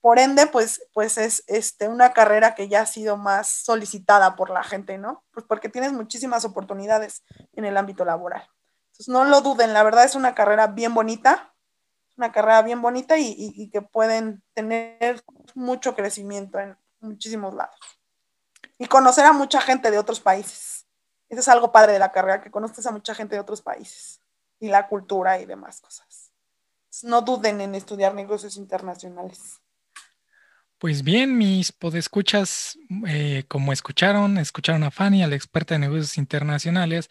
por 0.00 0.18
ende, 0.18 0.48
pues, 0.48 0.82
pues 0.92 1.16
es 1.16 1.44
este, 1.46 1.86
una 1.86 2.12
carrera 2.12 2.56
que 2.56 2.66
ya 2.66 2.80
ha 2.80 2.86
sido 2.86 3.16
más 3.16 3.46
solicitada 3.46 4.34
por 4.34 4.50
la 4.50 4.64
gente, 4.64 4.98
¿no? 4.98 5.22
Pues 5.30 5.46
porque 5.46 5.68
tienes 5.68 5.92
muchísimas 5.92 6.44
oportunidades 6.44 7.22
en 7.52 7.66
el 7.66 7.76
ámbito 7.76 8.04
laboral. 8.04 8.50
Entonces, 8.86 9.06
no 9.10 9.24
lo 9.26 9.42
duden, 9.42 9.72
la 9.72 9.84
verdad 9.84 10.06
es 10.06 10.16
una 10.16 10.34
carrera 10.34 10.66
bien 10.66 10.92
bonita, 10.92 11.47
una 12.18 12.32
carrera 12.32 12.62
bien 12.62 12.82
bonita 12.82 13.16
y, 13.16 13.70
que 13.70 13.80
pueden 13.80 14.42
tener 14.52 15.24
mucho 15.54 15.94
crecimiento 15.94 16.58
en 16.58 16.76
muchísimos 17.00 17.54
lados. 17.54 17.78
Y 18.76 18.86
conocer 18.86 19.24
a 19.24 19.32
mucha 19.32 19.60
gente 19.60 19.90
de 19.90 19.98
otros 19.98 20.20
países. 20.20 20.86
Eso 21.28 21.40
es 21.40 21.48
algo 21.48 21.72
padre 21.72 21.92
de 21.92 21.98
la 21.98 22.12
carrera, 22.12 22.42
que 22.42 22.50
conoces 22.50 22.86
a 22.86 22.90
mucha 22.90 23.14
gente 23.14 23.36
de 23.36 23.40
otros 23.40 23.62
países 23.62 24.20
y 24.58 24.68
la 24.68 24.88
cultura 24.88 25.40
y 25.40 25.46
demás 25.46 25.80
cosas. 25.80 26.32
no 27.04 27.22
duden 27.22 27.60
en 27.60 27.76
estudiar 27.76 28.14
negocios 28.14 28.56
internacionales. 28.56 29.60
Pues 30.80 31.02
bien, 31.02 31.36
mis 31.36 31.72
podescuchas, 31.72 32.78
eh, 33.08 33.42
como 33.48 33.72
escucharon, 33.72 34.38
escucharon 34.38 34.84
a 34.84 34.92
Fanny, 34.92 35.24
a 35.24 35.26
la 35.26 35.34
experta 35.34 35.74
de 35.74 35.80
negocios 35.80 36.16
internacionales, 36.18 37.08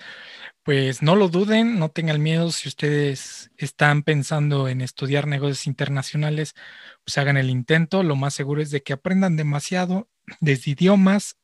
pues 0.63 1.01
no 1.01 1.15
lo 1.17 1.27
duden, 1.27 1.77
no 1.79 1.89
tengan 1.89 2.23
miedo 2.23 2.51
si 2.51 2.69
ustedes 2.69 3.51
están 3.57 4.03
pensando 4.03 4.69
en 4.69 4.79
estudiar 4.81 5.27
negocios 5.27 5.67
internacionales, 5.67 6.55
pues 7.03 7.17
hagan 7.17 7.35
el 7.37 7.49
intento, 7.49 8.03
lo 8.03 8.15
más 8.15 8.33
seguro 8.33 8.61
es 8.61 8.71
de 8.71 8.83
que 8.83 8.93
aprendan 8.93 9.35
demasiado 9.35 10.09
desde 10.39 10.71
idiomas 10.71 11.37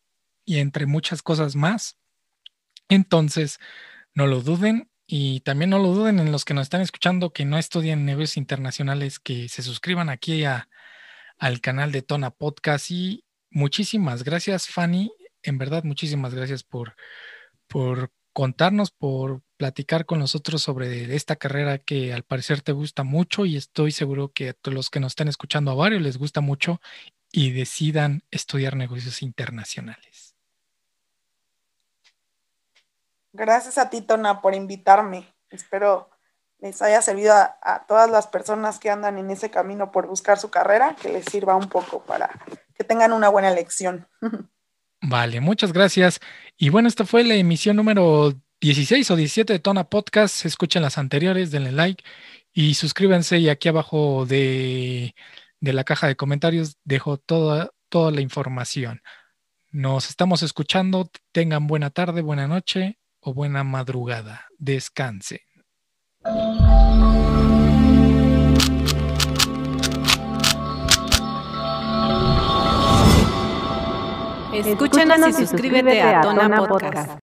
y 0.45 0.59
entre 0.59 0.85
muchas 0.85 1.21
cosas 1.23 1.55
más. 1.57 1.97
Entonces, 2.89 3.59
no 4.15 4.27
lo 4.27 4.41
duden 4.41 4.89
y 5.07 5.41
también 5.41 5.71
no 5.71 5.79
lo 5.79 5.89
duden 5.93 6.19
en 6.19 6.31
los 6.31 6.45
que 6.45 6.53
nos 6.53 6.63
están 6.63 6.81
escuchando 6.81 7.33
que 7.33 7.45
no 7.45 7.57
estudien 7.57 8.05
negocios 8.05 8.37
internacionales, 8.37 9.19
que 9.19 9.49
se 9.49 9.63
suscriban 9.63 10.09
aquí 10.09 10.45
a 10.45 10.69
al 11.43 11.59
canal 11.59 11.91
de 11.91 12.01
Tona 12.01 12.29
Podcast 12.29 12.89
y 12.89 13.25
muchísimas 13.49 14.23
gracias, 14.23 14.69
Fanny. 14.69 15.11
En 15.41 15.57
verdad, 15.57 15.83
muchísimas 15.83 16.33
gracias 16.33 16.63
por, 16.63 16.95
por 17.67 18.13
contarnos, 18.31 18.91
por 18.91 19.41
platicar 19.57 20.05
con 20.05 20.19
nosotros 20.19 20.61
sobre 20.61 21.13
esta 21.13 21.35
carrera 21.35 21.79
que 21.79 22.13
al 22.13 22.23
parecer 22.23 22.61
te 22.61 22.71
gusta 22.71 23.03
mucho 23.03 23.45
y 23.45 23.57
estoy 23.57 23.91
seguro 23.91 24.31
que 24.31 24.51
a 24.51 24.69
los 24.69 24.89
que 24.89 25.01
nos 25.01 25.11
están 25.11 25.27
escuchando 25.27 25.69
a 25.71 25.75
varios 25.75 26.01
les 26.01 26.17
gusta 26.17 26.39
mucho 26.39 26.79
y 27.29 27.51
decidan 27.51 28.23
estudiar 28.31 28.77
negocios 28.77 29.21
internacionales. 29.21 30.37
Gracias 33.33 33.77
a 33.77 33.89
ti, 33.89 34.01
Tona, 34.01 34.41
por 34.41 34.55
invitarme. 34.55 35.27
Espero 35.49 36.09
les 36.63 36.81
haya 36.81 37.01
servido 37.01 37.33
a, 37.33 37.85
todas 37.89 38.09
las 38.09 38.27
personas 38.27 38.79
que 38.79 38.89
andan 38.89 39.17
en 39.17 39.29
ese 39.29 39.51
camino 39.51 39.91
por 39.91 40.07
buscar 40.07 40.39
su 40.39 40.49
carrera, 40.49 40.95
que 40.99 41.09
les 41.09 41.25
sirva 41.25 41.57
un 41.57 41.67
poco 41.67 42.01
para 42.05 42.29
que 42.73 42.85
tengan 42.85 43.11
una 43.11 43.27
buena 43.27 43.51
elección. 43.51 44.07
Vale, 45.01 45.41
muchas 45.41 45.73
gracias. 45.73 46.21
Y 46.55 46.69
bueno, 46.69 46.87
esta 46.87 47.05
fue 47.05 47.25
la 47.25 47.35
emisión 47.35 47.75
número 47.75 48.33
16 48.61 49.11
o 49.11 49.17
17 49.17 49.51
de 49.51 49.59
Tona 49.59 49.89
Podcast. 49.89 50.45
Escuchen 50.45 50.81
las 50.81 50.97
anteriores, 50.97 51.51
denle 51.51 51.73
like 51.73 52.01
y 52.53 52.75
suscríbanse. 52.75 53.39
Y 53.39 53.49
aquí 53.49 53.67
abajo 53.67 54.25
de, 54.25 55.15
de 55.59 55.73
la 55.73 55.83
caja 55.83 56.07
de 56.07 56.15
comentarios 56.15 56.77
dejo 56.85 57.17
toda, 57.17 57.71
toda 57.89 58.11
la 58.11 58.21
información. 58.21 59.01
Nos 59.69 60.09
estamos 60.09 60.41
escuchando. 60.43 61.11
Tengan 61.33 61.67
buena 61.67 61.89
tarde, 61.89 62.21
buena 62.21 62.47
noche 62.47 62.99
o 63.19 63.33
buena 63.33 63.65
madrugada. 63.65 64.47
Descansen. 64.57 65.41
Escúchanos 74.53 75.27
y 75.27 75.33
suscríbete 75.33 76.01
a 76.01 76.21
Tona 76.21 76.57
Podcast. 76.65 77.19